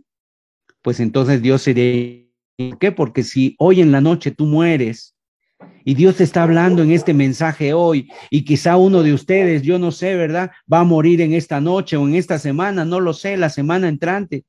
[0.82, 2.24] pues entonces Dios sería
[2.58, 2.92] ¿Por qué?
[2.92, 5.16] Porque si hoy en la noche tú mueres
[5.86, 9.80] y Dios te está hablando en este mensaje hoy y quizá uno de ustedes, yo
[9.80, 10.52] no sé, ¿verdad?
[10.72, 13.88] Va a morir en esta noche o en esta semana, no lo sé, la semana
[13.88, 14.46] entrante.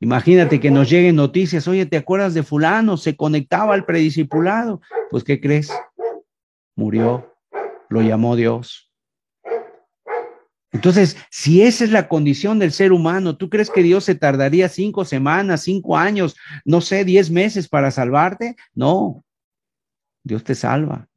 [0.00, 2.96] Imagínate que nos lleguen noticias, oye, ¿te acuerdas de fulano?
[2.96, 4.80] Se conectaba al prediscipulado.
[5.10, 5.72] Pues, ¿qué crees?
[6.74, 7.34] Murió,
[7.88, 8.92] lo llamó Dios.
[10.72, 14.68] Entonces, si esa es la condición del ser humano, ¿tú crees que Dios se tardaría
[14.68, 16.36] cinco semanas, cinco años,
[16.66, 18.56] no sé, diez meses para salvarte?
[18.74, 19.24] No,
[20.22, 21.08] Dios te salva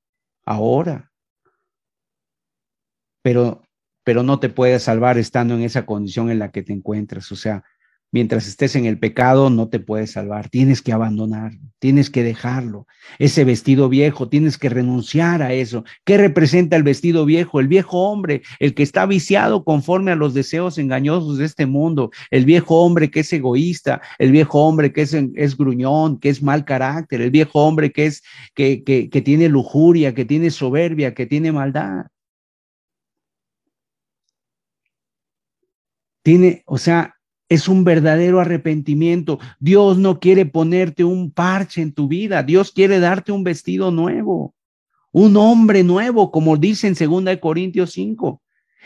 [0.46, 1.12] ahora.
[3.22, 3.62] Pero,
[4.06, 7.30] pero no te puede salvar estando en esa condición en la que te encuentras.
[7.34, 7.66] O sea,
[8.12, 10.50] Mientras estés en el pecado, no te puedes salvar.
[10.50, 12.88] Tienes que abandonarlo, tienes que dejarlo.
[13.20, 15.84] Ese vestido viejo, tienes que renunciar a eso.
[16.06, 17.60] ¿Qué representa el vestido viejo?
[17.60, 22.10] El viejo hombre, el que está viciado conforme a los deseos engañosos de este mundo.
[22.32, 26.42] El viejo hombre que es egoísta, el viejo hombre que es, es gruñón, que es
[26.42, 28.24] mal carácter, el viejo hombre que, es,
[28.56, 32.08] que, que, que tiene lujuria, que tiene soberbia, que tiene maldad.
[36.24, 37.19] Tiene, o sea,
[37.50, 39.40] es un verdadero arrepentimiento.
[39.60, 42.44] Dios no quiere ponerte un parche en tu vida.
[42.44, 44.54] Dios quiere darte un vestido nuevo,
[45.12, 48.42] un hombre nuevo, como dice en 2 Corintios 5.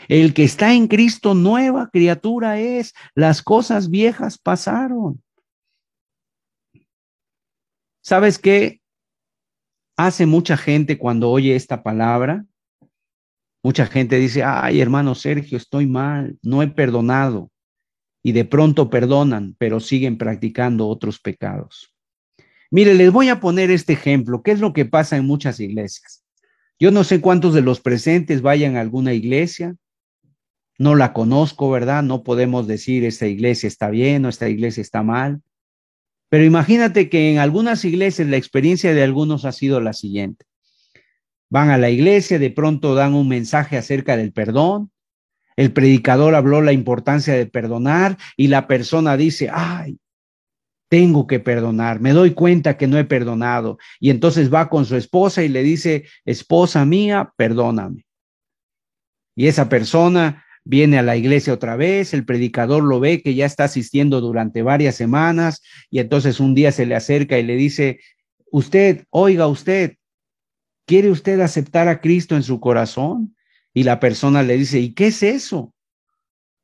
[0.08, 2.94] El que está en Cristo, nueva criatura es.
[3.14, 5.22] Las cosas viejas pasaron.
[8.02, 8.80] ¿Sabes qué
[9.96, 12.44] hace mucha gente cuando oye esta palabra?
[13.62, 17.50] Mucha gente dice, ay, hermano Sergio, estoy mal, no he perdonado
[18.26, 21.94] y de pronto perdonan, pero siguen practicando otros pecados.
[22.70, 24.42] Mire, les voy a poner este ejemplo.
[24.42, 26.24] ¿Qué es lo que pasa en muchas iglesias?
[26.80, 29.76] Yo no sé cuántos de los presentes vayan a alguna iglesia.
[30.78, 32.02] No la conozco, ¿verdad?
[32.02, 35.42] No podemos decir esta iglesia está bien o esta iglesia está mal.
[36.30, 40.46] Pero imagínate que en algunas iglesias la experiencia de algunos ha sido la siguiente.
[41.50, 44.90] Van a la iglesia, de pronto dan un mensaje acerca del perdón,
[45.56, 49.98] el predicador habló la importancia de perdonar y la persona dice, ay,
[50.88, 53.78] tengo que perdonar, me doy cuenta que no he perdonado.
[54.00, 58.06] Y entonces va con su esposa y le dice, esposa mía, perdóname.
[59.36, 63.46] Y esa persona viene a la iglesia otra vez, el predicador lo ve que ya
[63.46, 68.00] está asistiendo durante varias semanas y entonces un día se le acerca y le dice,
[68.50, 69.96] usted, oiga usted,
[70.86, 73.34] ¿quiere usted aceptar a Cristo en su corazón?
[73.74, 75.74] Y la persona le dice, ¿y qué es eso?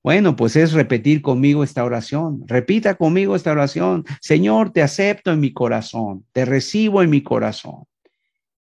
[0.03, 2.45] Bueno, pues es repetir conmigo esta oración.
[2.47, 4.05] Repita conmigo esta oración.
[4.21, 7.85] Señor, te acepto en mi corazón, te recibo en mi corazón.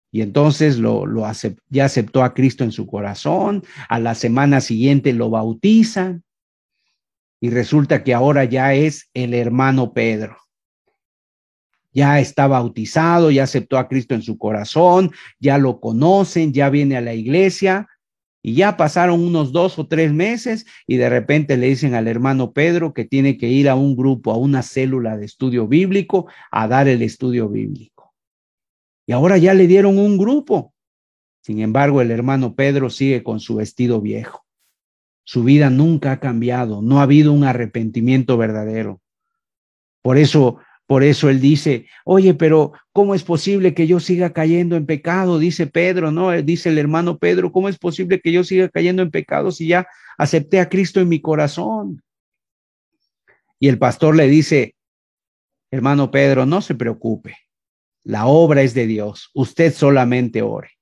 [0.09, 1.25] Y entonces lo, lo
[1.67, 3.63] ya aceptó a Cristo en su corazón.
[3.89, 6.23] A la semana siguiente lo bautizan.
[7.41, 10.37] Y resulta que ahora ya es el hermano Pedro.
[11.91, 16.95] Ya está bautizado, ya aceptó a Cristo en su corazón, ya lo conocen, ya viene
[16.95, 17.87] a la iglesia
[18.47, 22.53] y ya pasaron unos dos o tres meses y de repente le dicen al hermano
[22.53, 26.65] Pedro que tiene que ir a un grupo, a una célula de estudio bíblico, a
[26.69, 28.15] dar el estudio bíblico.
[29.05, 30.73] Y ahora ya le dieron un grupo.
[31.41, 34.45] Sin embargo, el hermano Pedro sigue con su vestido viejo.
[35.25, 39.01] Su vida nunca ha cambiado, no ha habido un arrepentimiento verdadero.
[40.01, 44.77] Por eso por eso él dice, oye, pero ¿cómo es posible que yo siga cayendo
[44.77, 45.37] en pecado?
[45.37, 46.31] Dice Pedro, ¿no?
[46.41, 49.85] Dice el hermano Pedro, ¿cómo es posible que yo siga cayendo en pecado si ya
[50.17, 52.01] acepté a Cristo en mi corazón?
[53.59, 54.75] Y el pastor le dice,
[55.71, 57.35] hermano Pedro, no se preocupe,
[58.03, 60.76] la obra es de Dios, usted solamente ore.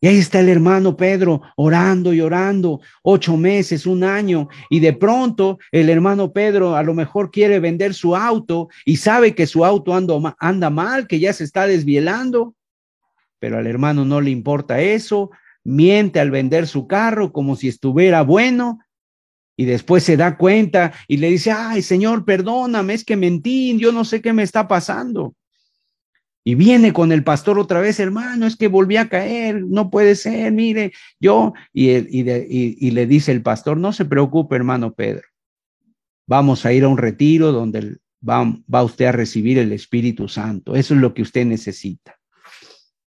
[0.00, 4.92] Y ahí está el hermano Pedro orando y orando, ocho meses, un año, y de
[4.92, 9.64] pronto el hermano Pedro a lo mejor quiere vender su auto y sabe que su
[9.64, 9.92] auto
[10.38, 12.54] anda mal, que ya se está desvielando,
[13.40, 15.30] pero al hermano no le importa eso,
[15.64, 18.78] miente al vender su carro como si estuviera bueno,
[19.56, 23.90] y después se da cuenta y le dice, ay Señor, perdóname, es que mentí, yo
[23.90, 25.34] no sé qué me está pasando.
[26.48, 30.14] Y viene con el pastor otra vez, hermano, es que volví a caer, no puede
[30.14, 35.24] ser, mire, yo, y, le dice el pastor, no se preocupe, hermano Pedro,
[36.26, 40.74] vamos a ir a un retiro donde va, va usted a recibir el Espíritu Santo,
[40.74, 42.18] eso es lo que usted necesita.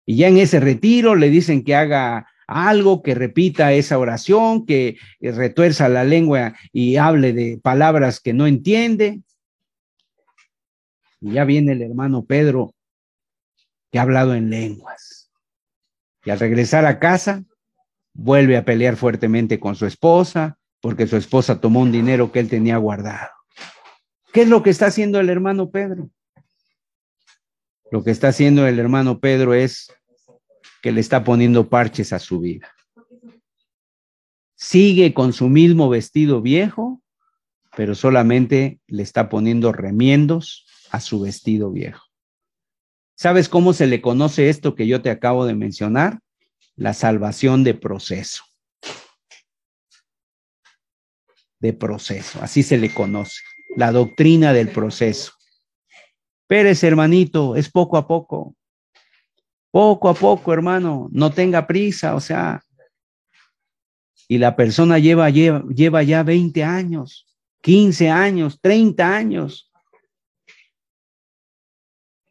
[0.05, 4.97] Y ya en ese retiro le dicen que haga algo, que repita esa oración, que
[5.21, 9.21] retuerza la lengua y hable de palabras que no entiende.
[11.21, 12.73] Y ya viene el hermano Pedro
[13.91, 15.31] que ha hablado en lenguas.
[16.25, 17.43] Y al regresar a casa,
[18.13, 22.49] vuelve a pelear fuertemente con su esposa, porque su esposa tomó un dinero que él
[22.49, 23.29] tenía guardado.
[24.31, 26.09] ¿Qué es lo que está haciendo el hermano Pedro?
[27.91, 29.91] Lo que está haciendo el hermano Pedro es
[30.81, 32.71] que le está poniendo parches a su vida.
[34.55, 37.01] Sigue con su mismo vestido viejo,
[37.75, 42.08] pero solamente le está poniendo remiendos a su vestido viejo.
[43.19, 46.21] ¿Sabes cómo se le conoce esto que yo te acabo de mencionar?
[46.77, 48.45] La salvación de proceso.
[51.59, 53.41] De proceso, así se le conoce.
[53.75, 55.33] La doctrina del proceso.
[56.47, 58.55] Pérez, hermanito, es poco a poco.
[59.69, 62.63] Poco a poco, hermano, no tenga prisa, o sea,
[64.29, 67.27] y la persona lleva, lleva, lleva ya 20 años,
[67.63, 69.68] 15 años, 30 años.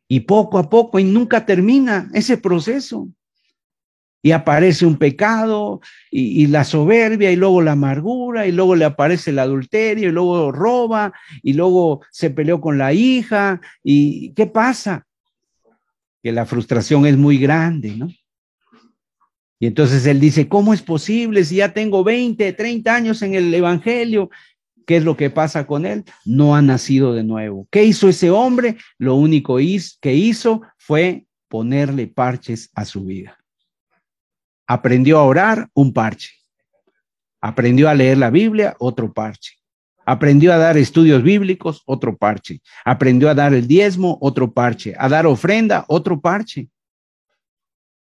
[0.09, 3.09] Y poco a poco, y nunca termina ese proceso.
[4.23, 5.81] Y aparece un pecado,
[6.11, 10.51] y, la soberbia, y luego la amargura, y luego le aparece el adulterio, y luego
[10.51, 13.61] roba, y luego se peleó con la hija.
[13.85, 15.05] ¿Y qué pasa?
[16.23, 18.09] que la frustración es muy grande, ¿no?
[19.61, 23.53] Y entonces él dice, ¿cómo es posible si ya tengo 20, 30 años en el
[23.53, 24.31] Evangelio?
[24.89, 26.03] ¿Qué es lo que pasa con él?
[26.25, 27.69] No ha nacido de nuevo.
[27.71, 28.79] ¿Qué hizo ese hombre?
[28.97, 29.59] Lo único
[30.01, 33.37] que hizo fue ponerle parches a su vida.
[34.67, 36.31] Aprendió a orar, un parche.
[37.39, 39.57] Aprendió a leer la Biblia, otro parche.
[40.07, 42.63] Aprendió a dar estudios bíblicos, otro parche.
[42.83, 44.95] Aprendió a dar el diezmo, otro parche.
[44.99, 46.71] A dar ofrenda, otro parche.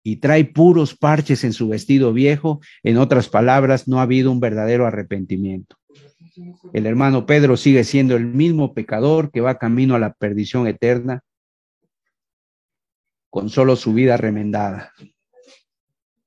[0.05, 2.61] Y trae puros parches en su vestido viejo.
[2.85, 5.77] En otras palabras, no ha habido un verdadero arrepentimiento.
[6.73, 11.23] El hermano Pedro sigue siendo el mismo pecador que va camino a la perdición eterna
[13.31, 14.93] con solo su vida remendada.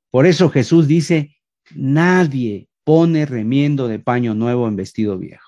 [0.10, 1.36] Por eso Jesús dice,
[1.74, 5.48] nadie pone remiendo de paño nuevo en vestido viejo.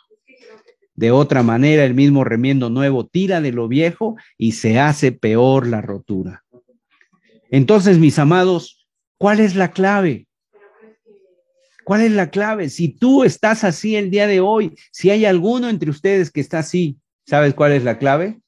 [0.96, 5.68] De otra manera, el mismo remiendo nuevo tira de lo viejo y se hace peor
[5.68, 6.44] la rotura.
[7.50, 8.88] Entonces, mis amados,
[9.18, 10.28] ¿cuál es la clave?
[11.84, 12.70] ¿Cuál es la clave?
[12.70, 16.60] Si tú estás así el día de hoy, si hay alguno entre ustedes que está
[16.60, 18.42] así, ¿sabes cuál es la clave?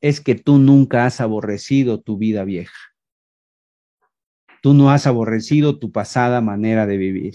[0.00, 2.76] Es que tú nunca has aborrecido tu vida vieja.
[4.62, 7.34] Tú no has aborrecido tu pasada manera de vivir.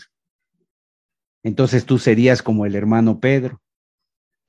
[1.43, 3.61] Entonces tú serías como el hermano Pedro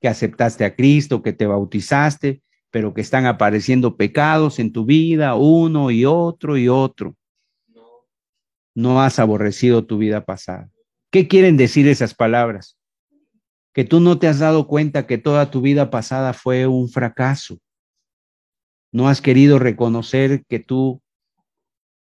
[0.01, 5.35] que aceptaste a Cristo, que te bautizaste, pero que están apareciendo pecados en tu vida,
[5.35, 7.15] uno y otro y otro.
[8.73, 10.69] No has aborrecido tu vida pasada.
[11.11, 12.77] ¿Qué quieren decir esas palabras?
[13.73, 17.57] Que tú no te has dado cuenta que toda tu vida pasada fue un fracaso.
[18.91, 21.01] No has querido reconocer que tú,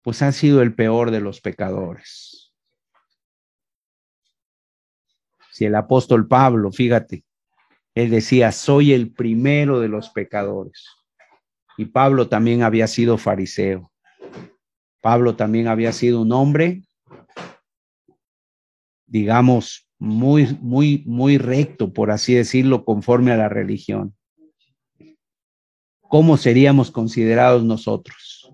[0.02, 2.52] pues, has sido el peor de los pecadores.
[5.52, 7.24] Si el apóstol Pablo, fíjate,
[7.94, 10.86] él decía, soy el primero de los pecadores.
[11.76, 13.87] Y Pablo también había sido fariseo.
[15.00, 16.82] Pablo también había sido un hombre,
[19.06, 24.14] digamos, muy, muy, muy recto, por así decirlo, conforme a la religión.
[26.00, 28.52] ¿Cómo seríamos considerados nosotros?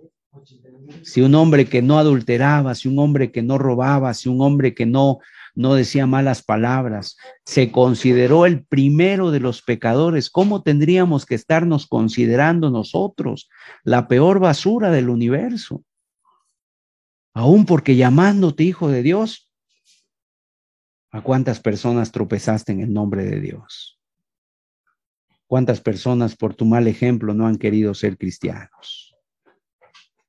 [1.02, 4.74] Si un hombre que no adulteraba, si un hombre que no robaba, si un hombre
[4.74, 5.18] que no
[5.54, 10.30] no decía malas palabras, se consideró el primero de los pecadores.
[10.30, 13.48] ¿Cómo tendríamos que estarnos considerando nosotros
[13.84, 15.84] la peor basura del universo?
[17.34, 19.50] Aún porque llamándote hijo de Dios,
[21.10, 24.00] ¿a cuántas personas tropezaste en el nombre de Dios?
[25.46, 29.14] ¿Cuántas personas por tu mal ejemplo no han querido ser cristianos?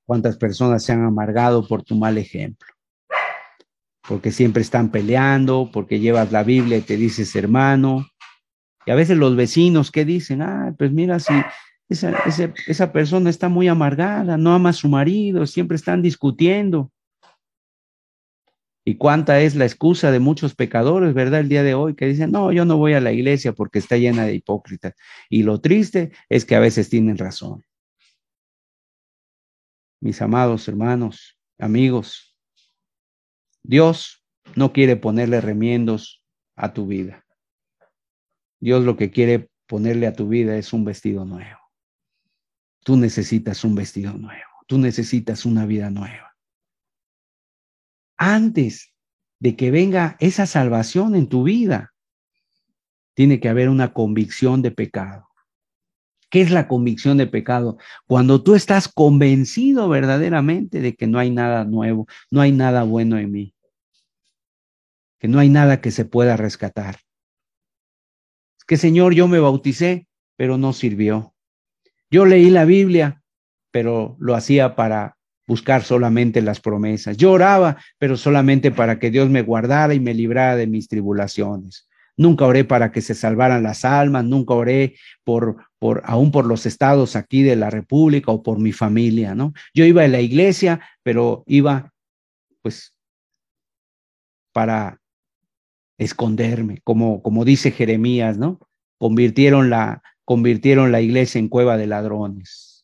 [0.06, 2.76] ¿Cuántas personas se han amargado por tu mal ejemplo?
[4.08, 8.08] porque siempre están peleando, porque llevas la Biblia y te dices hermano.
[8.86, 10.42] Y a veces los vecinos, ¿qué dicen?
[10.42, 11.34] Ah, pues mira, si
[11.90, 12.14] esa,
[12.68, 16.92] esa persona está muy amargada, no ama a su marido, siempre están discutiendo.
[18.88, 21.40] Y cuánta es la excusa de muchos pecadores, ¿verdad?
[21.40, 23.98] El día de hoy que dicen, no, yo no voy a la iglesia porque está
[23.98, 24.94] llena de hipócritas.
[25.28, 27.66] Y lo triste es que a veces tienen razón.
[30.00, 32.38] Mis amados hermanos, amigos,
[33.64, 34.24] Dios
[34.56, 36.24] no quiere ponerle remiendos
[36.56, 37.26] a tu vida.
[38.60, 41.60] Dios lo que quiere ponerle a tu vida es un vestido nuevo.
[42.84, 44.44] Tú necesitas un vestido nuevo.
[44.68, 46.25] Tú necesitas una vida nueva.
[48.18, 48.94] Antes
[49.40, 51.94] de que venga esa salvación en tu vida,
[53.14, 55.28] tiene que haber una convicción de pecado.
[56.30, 57.78] ¿Qué es la convicción de pecado?
[58.08, 63.18] Cuando tú estás convencido verdaderamente de que no hay nada nuevo, no hay nada bueno
[63.18, 63.56] en mí
[65.20, 67.00] que no hay nada que se pueda rescatar.
[68.58, 71.34] Es que Señor, yo me bauticé, pero no sirvió.
[72.10, 73.24] Yo leí la Biblia,
[73.72, 75.15] pero lo hacía para
[75.48, 77.18] buscar solamente las promesas.
[77.18, 81.88] Yo oraba, pero solamente para que Dios me guardara y me librara de mis tribulaciones.
[82.18, 86.66] Nunca oré para que se salvaran las almas, nunca oré por, por, aún por los
[86.66, 89.54] estados aquí de la República o por mi familia, ¿no?
[89.74, 91.92] Yo iba a la iglesia, pero iba,
[92.62, 92.96] pues,
[94.54, 95.02] para
[95.98, 98.60] esconderme, como, como dice Jeremías, ¿no?
[98.98, 102.75] Convirtieron la, convirtieron la iglesia en cueva de ladrones.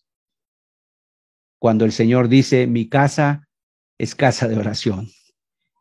[1.62, 3.48] Cuando el Señor dice, mi casa
[4.00, 5.10] es casa de oración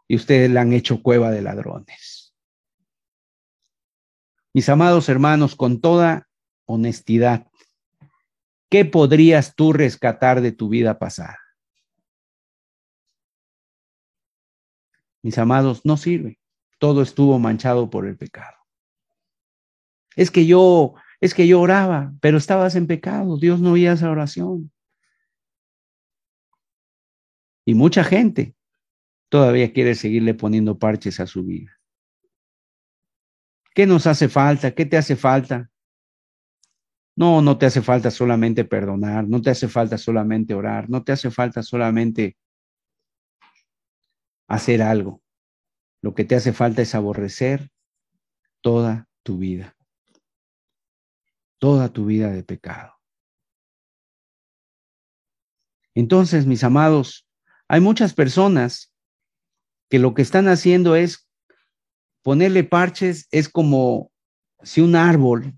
[0.06, 2.34] y ustedes la han hecho cueva de ladrones.
[4.52, 6.28] Mis amados hermanos, con toda
[6.66, 7.46] honestidad,
[8.68, 11.38] ¿qué podrías tú rescatar de tu vida pasada?
[15.22, 16.38] Mis amados, no sirve.
[16.78, 18.58] Todo estuvo manchado por el pecado.
[20.14, 24.10] Es que yo es que yo oraba, pero estabas en pecado, Dios no oía esa
[24.10, 24.70] oración.
[27.70, 28.56] Y mucha gente
[29.28, 31.70] todavía quiere seguirle poniendo parches a su vida.
[33.72, 34.72] ¿Qué nos hace falta?
[34.72, 35.70] ¿Qué te hace falta?
[37.14, 41.12] No, no te hace falta solamente perdonar, no te hace falta solamente orar, no te
[41.12, 42.36] hace falta solamente
[44.48, 45.22] hacer algo.
[46.02, 47.70] Lo que te hace falta es aborrecer
[48.60, 49.76] toda tu vida
[51.60, 52.94] toda tu vida de pecado.
[55.94, 57.29] Entonces, mis amados,
[57.72, 58.92] hay muchas personas
[59.88, 61.30] que lo que están haciendo es
[62.20, 64.10] ponerle parches, es como
[64.64, 65.54] si un árbol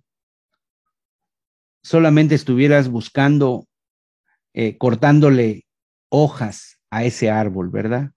[1.83, 3.67] solamente estuvieras buscando,
[4.53, 5.65] eh, cortándole
[6.11, 8.11] hojas a ese árbol, ¿verdad?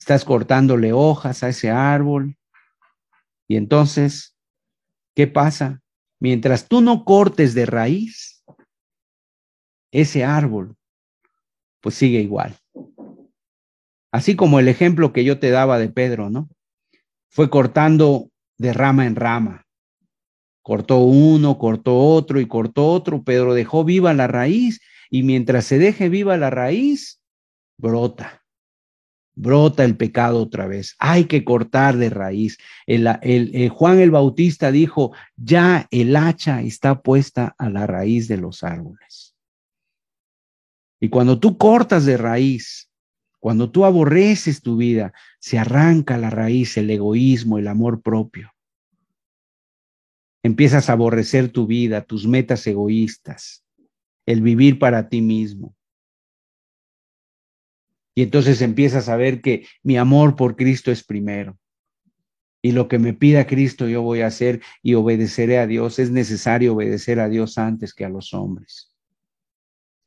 [0.00, 2.38] Estás cortándole hojas a ese árbol
[3.46, 4.34] y entonces,
[5.14, 5.82] ¿qué pasa?
[6.20, 8.42] Mientras tú no cortes de raíz,
[9.92, 10.74] ese árbol,
[11.80, 12.58] pues sigue igual.
[14.12, 16.48] Así como el ejemplo que yo te daba de Pedro, ¿no?
[17.30, 19.66] Fue cortando de rama en rama.
[20.62, 23.22] Cortó uno, cortó otro y cortó otro.
[23.22, 24.80] Pedro dejó viva la raíz
[25.10, 27.20] y mientras se deje viva la raíz,
[27.78, 28.42] brota
[29.38, 30.96] brota el pecado otra vez.
[30.98, 32.58] Hay que cortar de raíz.
[32.86, 38.64] El, Juan el Bautista dijo, ya el hacha está puesta a la raíz de los
[38.64, 39.36] árboles.
[41.00, 42.87] Y cuando tú cortas de raíz,
[43.40, 48.52] cuando tú aborreces tu vida, se arranca la raíz, el egoísmo, el amor propio.
[50.42, 53.64] Empiezas a aborrecer tu vida, tus metas egoístas,
[54.26, 55.74] el vivir para ti mismo.
[58.14, 61.56] Y entonces empiezas a ver que mi amor por Cristo es primero.
[62.60, 66.00] Y lo que me pida Cristo yo voy a hacer y obedeceré a Dios.
[66.00, 68.92] Es necesario obedecer a Dios antes que a los hombres.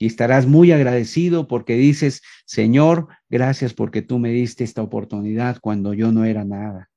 [0.02, 5.94] Y estarás muy agradecido porque dices, Señor, gracias porque tú me diste esta oportunidad cuando
[5.94, 6.90] yo no era nada.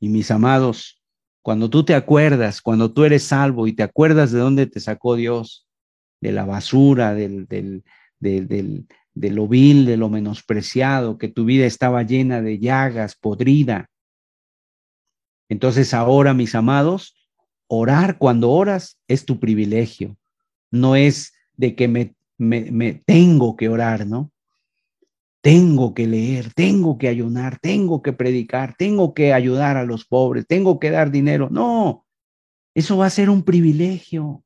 [0.00, 1.02] Y mis amados,
[1.40, 5.16] cuando tú te acuerdas, cuando tú eres salvo y te acuerdas de dónde te sacó
[5.16, 5.66] Dios,
[6.20, 7.82] de la basura, del, del,
[8.18, 13.88] del, de lo vil, de lo menospreciado, que tu vida estaba llena de llagas, podrida.
[15.48, 17.14] Entonces ahora, mis amados,
[17.72, 20.16] orar cuando oras es tu privilegio,
[20.72, 24.32] no es de que me, me, tengo que orar, ¿no?
[25.40, 30.46] Tengo que leer, tengo que ayunar, tengo que predicar, tengo que ayudar a los pobres,
[30.48, 31.48] tengo que dar dinero.
[31.48, 32.04] No,
[32.74, 34.42] eso va a ser un privilegio.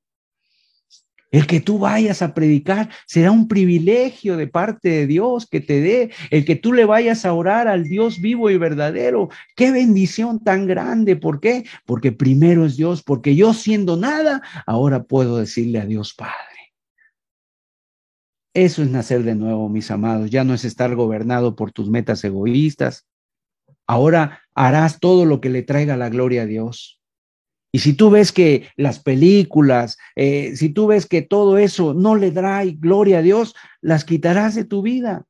[1.35, 5.81] El que tú vayas a predicar será un privilegio de parte de Dios que te
[5.81, 6.13] dé.
[6.31, 9.31] El que tú le vayas a orar al Dios vivo y verdadero.
[9.57, 11.17] Qué bendición tan grande.
[11.17, 11.65] ¿Por qué?
[11.87, 16.73] Porque primero es Dios, porque yo siendo nada, ahora puedo decirle a Dios Padre.
[18.55, 20.31] Eso es nacer de nuevo, mis amados.
[20.31, 23.09] Ya no es estar gobernado por tus metas egoístas.
[23.89, 27.01] Ahora harás todo lo que le traiga la gloria a Dios.
[27.75, 32.15] Y si tú ves que las películas, eh, si tú ves que todo eso no
[32.15, 35.25] le trae gloria a Dios, las quitarás de tu vida.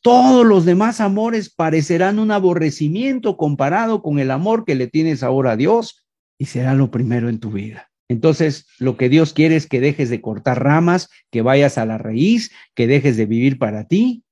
[0.00, 5.50] Todos los demás amores parecerán un aborrecimiento comparado con el amor que le tienes ahora
[5.50, 6.06] a Dios
[6.38, 7.90] y será lo primero en tu vida.
[8.08, 11.98] Entonces, lo que Dios quiere es que dejes de cortar ramas, que vayas a la
[11.98, 14.24] raíz, que dejes de vivir para ti.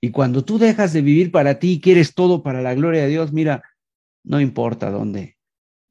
[0.00, 3.08] Y cuando tú dejas de vivir para ti y quieres todo para la gloria de
[3.08, 3.64] Dios, mira,
[4.22, 5.35] no importa dónde,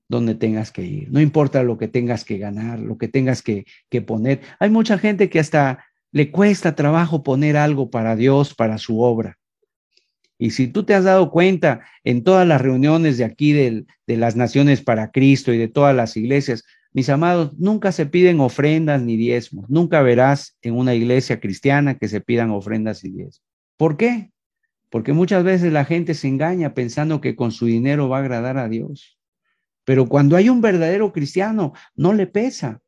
[0.07, 1.11] donde tengas que ir.
[1.11, 4.41] No importa lo que tengas que ganar, lo que tengas que, que, poner.
[4.59, 9.37] Hay mucha gente que hasta le cuesta trabajo poner algo para Dios, para su obra.
[10.37, 14.35] Y si tú te has dado cuenta en todas las reuniones de aquí de las
[14.35, 16.63] Naciones para Cristo y de todas las iglesias,
[16.95, 19.69] mis amados, nunca se piden ofrendas ni diezmos.
[19.69, 23.43] Nunca verás en una iglesia cristiana que se pidan ofrendas y diezmos.
[23.75, 24.31] ¿Por qué?
[24.89, 28.57] Porque muchas veces la gente se engaña pensando que con su dinero va a agradar
[28.57, 29.14] a Dios.
[29.85, 32.81] Pero cuando hay un verdadero cristiano, no le pesa,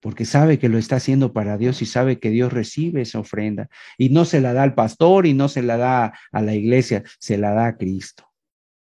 [0.00, 3.68] porque sabe que lo está haciendo para Dios y sabe que Dios recibe esa ofrenda.
[3.98, 7.02] Y no se la da al pastor y no se la da a la iglesia,
[7.18, 8.30] se la da a Cristo.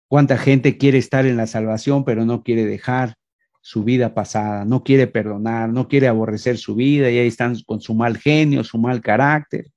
[0.08, 3.16] ¿Cuánta gente quiere estar en la salvación, pero no quiere dejar
[3.60, 7.80] su vida pasada, no quiere perdonar, no quiere aborrecer su vida y ahí están con
[7.80, 9.70] su mal genio, su mal carácter,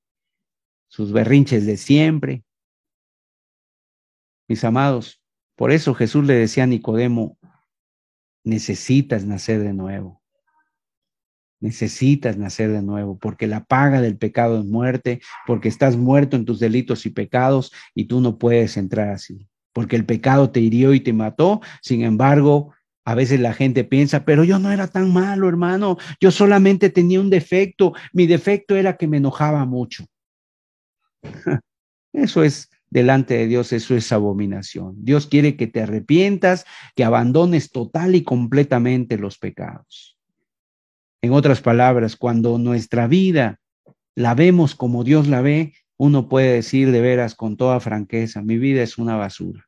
[0.90, 2.44] sus berrinches de siempre.
[4.50, 5.22] Mis amados,
[5.56, 7.37] por eso Jesús le decía a Nicodemo,
[8.48, 10.22] necesitas nacer de nuevo.
[11.60, 16.46] Necesitas nacer de nuevo, porque la paga del pecado es muerte, porque estás muerto en
[16.46, 20.94] tus delitos y pecados y tú no puedes entrar así, porque el pecado te hirió
[20.94, 22.74] y te mató, sin embargo,
[23.06, 25.98] a veces la gente piensa, pero yo no era tan malo, hermano.
[26.20, 27.94] Yo solamente tenía un defecto.
[28.12, 30.06] Mi defecto era que me enojaba mucho.
[32.12, 34.96] Eso es delante de Dios, eso es abominación.
[35.04, 36.66] Dios quiere que te arrepientas,
[36.96, 40.18] que abandones total y completamente los pecados.
[41.22, 43.60] En otras palabras, cuando nuestra vida
[44.16, 48.58] la vemos como Dios la ve, uno puede decir de veras con toda franqueza, mi
[48.58, 49.68] vida es una basura.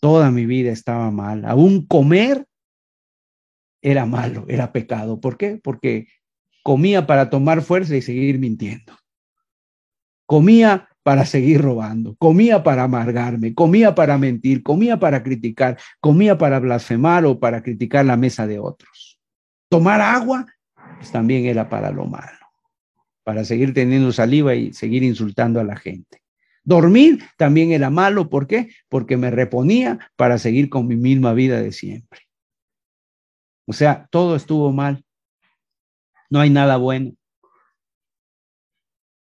[0.00, 1.44] Toda mi vida estaba mal.
[1.44, 2.46] Aún comer
[3.82, 5.20] era malo, era pecado.
[5.20, 5.60] ¿Por qué?
[5.62, 6.08] Porque
[6.62, 8.96] comía para tomar fuerza y seguir mintiendo.
[10.26, 16.58] Comía para seguir robando, comía para amargarme, comía para mentir, comía para criticar, comía para
[16.58, 19.18] blasfemar o para criticar la mesa de otros.
[19.68, 20.46] Tomar agua
[20.98, 22.46] pues también era para lo malo,
[23.24, 26.22] para seguir teniendo saliva y seguir insultando a la gente.
[26.62, 28.68] Dormir también era malo, ¿por qué?
[28.88, 32.20] Porque me reponía para seguir con mi misma vida de siempre.
[33.66, 35.04] O sea, todo estuvo mal.
[36.28, 37.12] No hay nada bueno.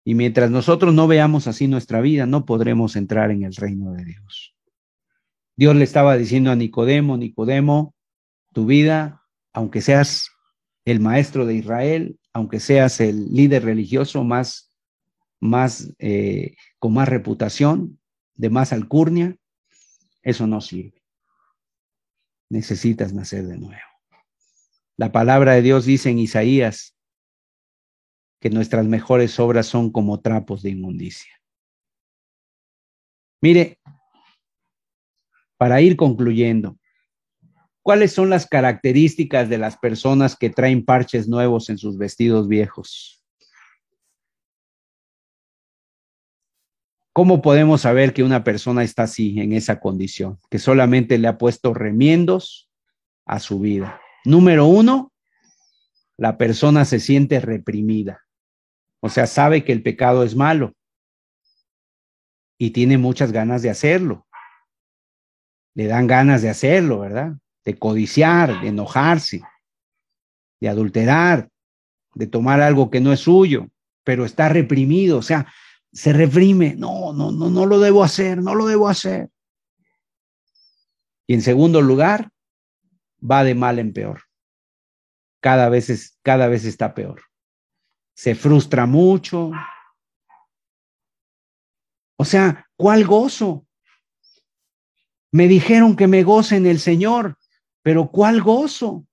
[0.08, 4.06] Y mientras nosotros no veamos así nuestra vida, no podremos entrar en el reino de
[4.06, 4.56] Dios.
[5.54, 7.94] Dios le estaba diciendo a Nicodemo, Nicodemo,
[8.54, 10.30] tu vida, aunque seas
[10.86, 14.72] el maestro de Israel, aunque seas el líder religioso más
[15.40, 18.00] más, eh, con más reputación,
[18.34, 19.36] de más alcurnia,
[20.22, 21.04] eso no sirve.
[22.48, 23.76] Necesitas nacer de nuevo.
[24.96, 26.97] La palabra de Dios dice en Isaías
[28.40, 31.32] que nuestras mejores obras son como trapos de inmundicia.
[33.40, 33.78] Mire,
[35.56, 36.78] para ir concluyendo,
[37.82, 43.24] ¿cuáles son las características de las personas que traen parches nuevos en sus vestidos viejos?
[47.12, 50.38] ¿Cómo podemos saber que una persona está así, en esa condición?
[50.50, 52.70] Que solamente le ha puesto remiendos
[53.26, 54.00] a su vida.
[54.24, 55.12] Número uno,
[56.16, 58.27] la persona se siente reprimida.
[59.00, 60.74] O sea, sabe que el pecado es malo
[62.58, 64.26] y tiene muchas ganas de hacerlo.
[65.74, 67.34] Le dan ganas de hacerlo, ¿verdad?
[67.64, 69.42] De codiciar, de enojarse,
[70.60, 71.48] de adulterar,
[72.14, 73.68] de tomar algo que no es suyo,
[74.02, 75.18] pero está reprimido.
[75.18, 75.46] O sea,
[75.92, 79.30] se reprime, no, no, no, no lo debo hacer, no lo debo hacer.
[81.28, 82.30] Y en segundo lugar,
[83.18, 84.22] va de mal en peor.
[85.40, 87.27] Cada vez, es, cada vez está peor.
[88.18, 89.52] Se frustra mucho.
[92.16, 93.64] O sea, ¿cuál gozo?
[95.30, 97.38] Me dijeron que me goce en el Señor,
[97.80, 99.06] pero ¿cuál gozo?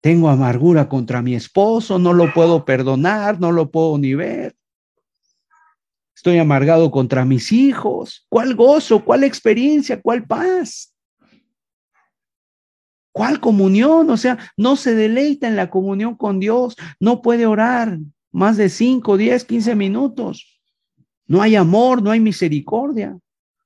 [0.00, 4.54] Tengo amargura contra mi esposo, no lo puedo perdonar, no lo puedo ni ver.
[6.14, 8.24] Estoy amargado contra mis hijos.
[8.28, 9.04] ¿Cuál gozo?
[9.04, 10.00] ¿Cuál experiencia?
[10.00, 10.93] ¿Cuál paz?
[13.14, 14.10] ¿Cuál comunión?
[14.10, 17.98] O sea, no se deleita en la comunión con Dios, no puede orar
[18.32, 20.60] más de 5, 10, 15 minutos.
[21.26, 23.16] No hay amor, no hay misericordia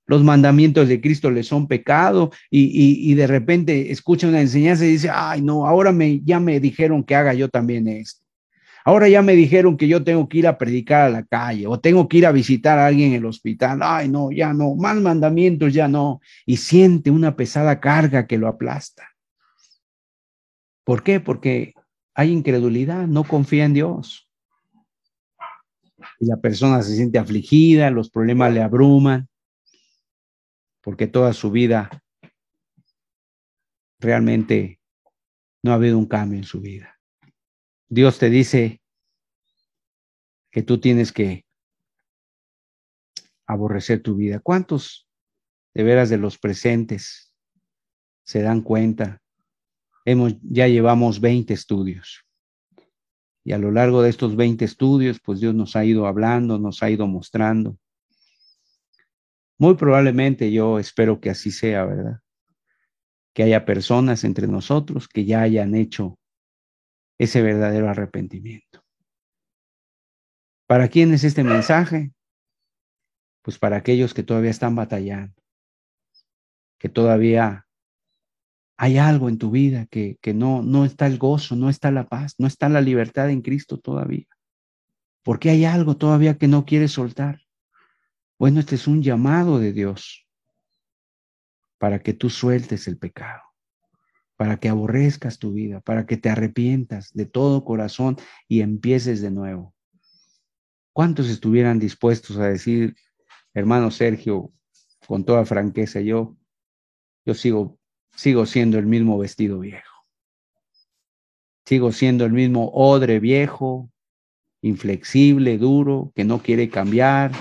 [0.09, 5.11] los mandamientos de Cristo le son pecado y, de repente escucha una enseñanza y dice,
[5.13, 8.25] ay, no, ahora me, ya me dijeron que haga yo también esto.
[8.87, 11.79] Ahora ya me dijeron que yo tengo que ir a predicar a la calle o
[11.79, 13.81] tengo que ir a visitar a alguien en el hospital.
[13.83, 16.23] Ay, no, ya no, más mandamientos ya no.
[16.47, 19.08] Y siente una pesada carga que lo aplasta.
[20.89, 21.20] ¿Por qué?
[21.20, 21.74] Porque
[22.14, 24.26] hay incredulidad, no confía en Dios.
[26.18, 29.28] Y la persona se siente afligida, los problemas le abruman
[30.80, 31.91] porque toda su vida
[34.01, 34.80] realmente
[35.62, 36.99] no ha habido un cambio en su vida.
[37.91, 38.80] Dios te dice
[40.51, 41.45] que tú tienes que
[43.45, 44.41] aborrecer tu vida.
[44.41, 45.07] ¿Cuántos
[45.74, 47.34] de veras de los presentes
[48.24, 49.22] se dan cuenta.
[50.11, 52.25] Hemos, ya llevamos 20 estudios.
[53.45, 56.83] Y a lo largo de estos 20 estudios, pues Dios nos ha ido hablando, nos
[56.83, 57.77] ha ido mostrando.
[59.59, 62.21] Muy probablemente yo espero que así sea, ¿verdad?
[63.35, 66.19] Que haya personas entre nosotros que ya hayan hecho
[67.19, 68.83] ese verdadero arrepentimiento.
[70.67, 72.13] ¿Para quién es este mensaje?
[73.43, 75.35] Pues para aquellos que todavía están batallando,
[76.79, 77.68] que todavía
[78.81, 82.07] hay algo en tu vida que, que no, no está el gozo, no está la
[82.07, 84.26] paz, no está la libertad en Cristo todavía.
[85.24, 87.41] Porque hay algo todavía que no quieres soltar.
[88.39, 90.29] Bueno, este es un llamado de Dios
[91.79, 93.43] para que tú sueltes el pecado,
[94.37, 98.16] para que aborrezcas tu vida, para que te arrepientas de todo corazón
[98.47, 99.74] y empieces de nuevo.
[100.93, 102.95] ¿Cuántos estuvieran dispuestos a decir,
[103.55, 104.53] hermano Sergio,
[105.05, 106.37] con toda franqueza, yo,
[107.24, 107.79] yo sigo,
[108.15, 110.07] sigo siendo el mismo vestido viejo?
[111.67, 113.91] Sigo siendo el mismo odre viejo,
[114.63, 117.33] inflexible, duro, que no quiere cambiar,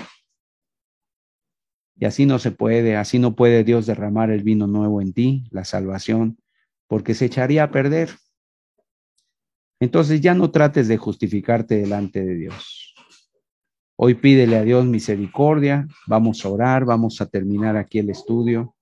[2.00, 5.44] y así no se puede, así no puede Dios derramar el vino nuevo en ti,
[5.50, 6.38] la salvación,
[6.86, 8.10] porque se echaría a perder.
[9.80, 12.94] Entonces ya no trates de justificarte delante de Dios.
[13.96, 18.76] Hoy pídele a Dios misericordia, vamos a orar, vamos a terminar aquí el estudio.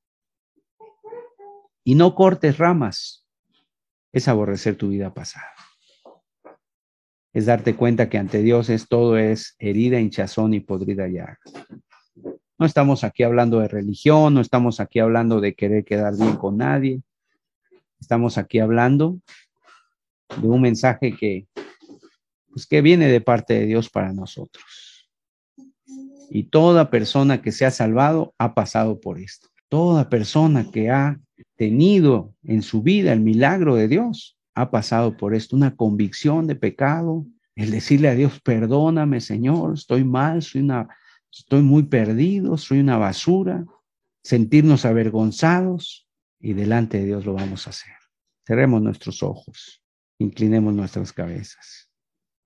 [1.89, 3.25] Y no cortes ramas,
[4.13, 5.53] es aborrecer tu vida pasada.
[7.33, 11.39] Es darte cuenta que ante Dios es todo es herida, hinchazón y podrida llaga.
[12.59, 16.57] No estamos aquí hablando de religión, no estamos aquí hablando de querer quedar bien con
[16.57, 17.03] nadie.
[18.01, 19.21] Estamos aquí hablando
[20.43, 21.47] de un mensaje que,
[22.49, 25.09] pues, que viene de parte de Dios para nosotros.
[26.31, 29.47] Y toda persona que se ha salvado ha pasado por esto.
[29.69, 31.21] Toda persona que ha
[31.57, 36.55] tenido en su vida el milagro de Dios ha pasado por esto, una convicción de
[36.55, 40.89] pecado, el decirle a Dios, perdóname Señor, estoy mal, soy una
[41.31, 43.67] estoy muy perdido, soy una basura,
[44.23, 46.09] sentirnos avergonzados
[46.41, 47.93] y delante de Dios lo vamos a hacer.
[48.47, 49.83] Cerremos nuestros ojos,
[50.19, 51.86] inclinemos nuestras cabezas.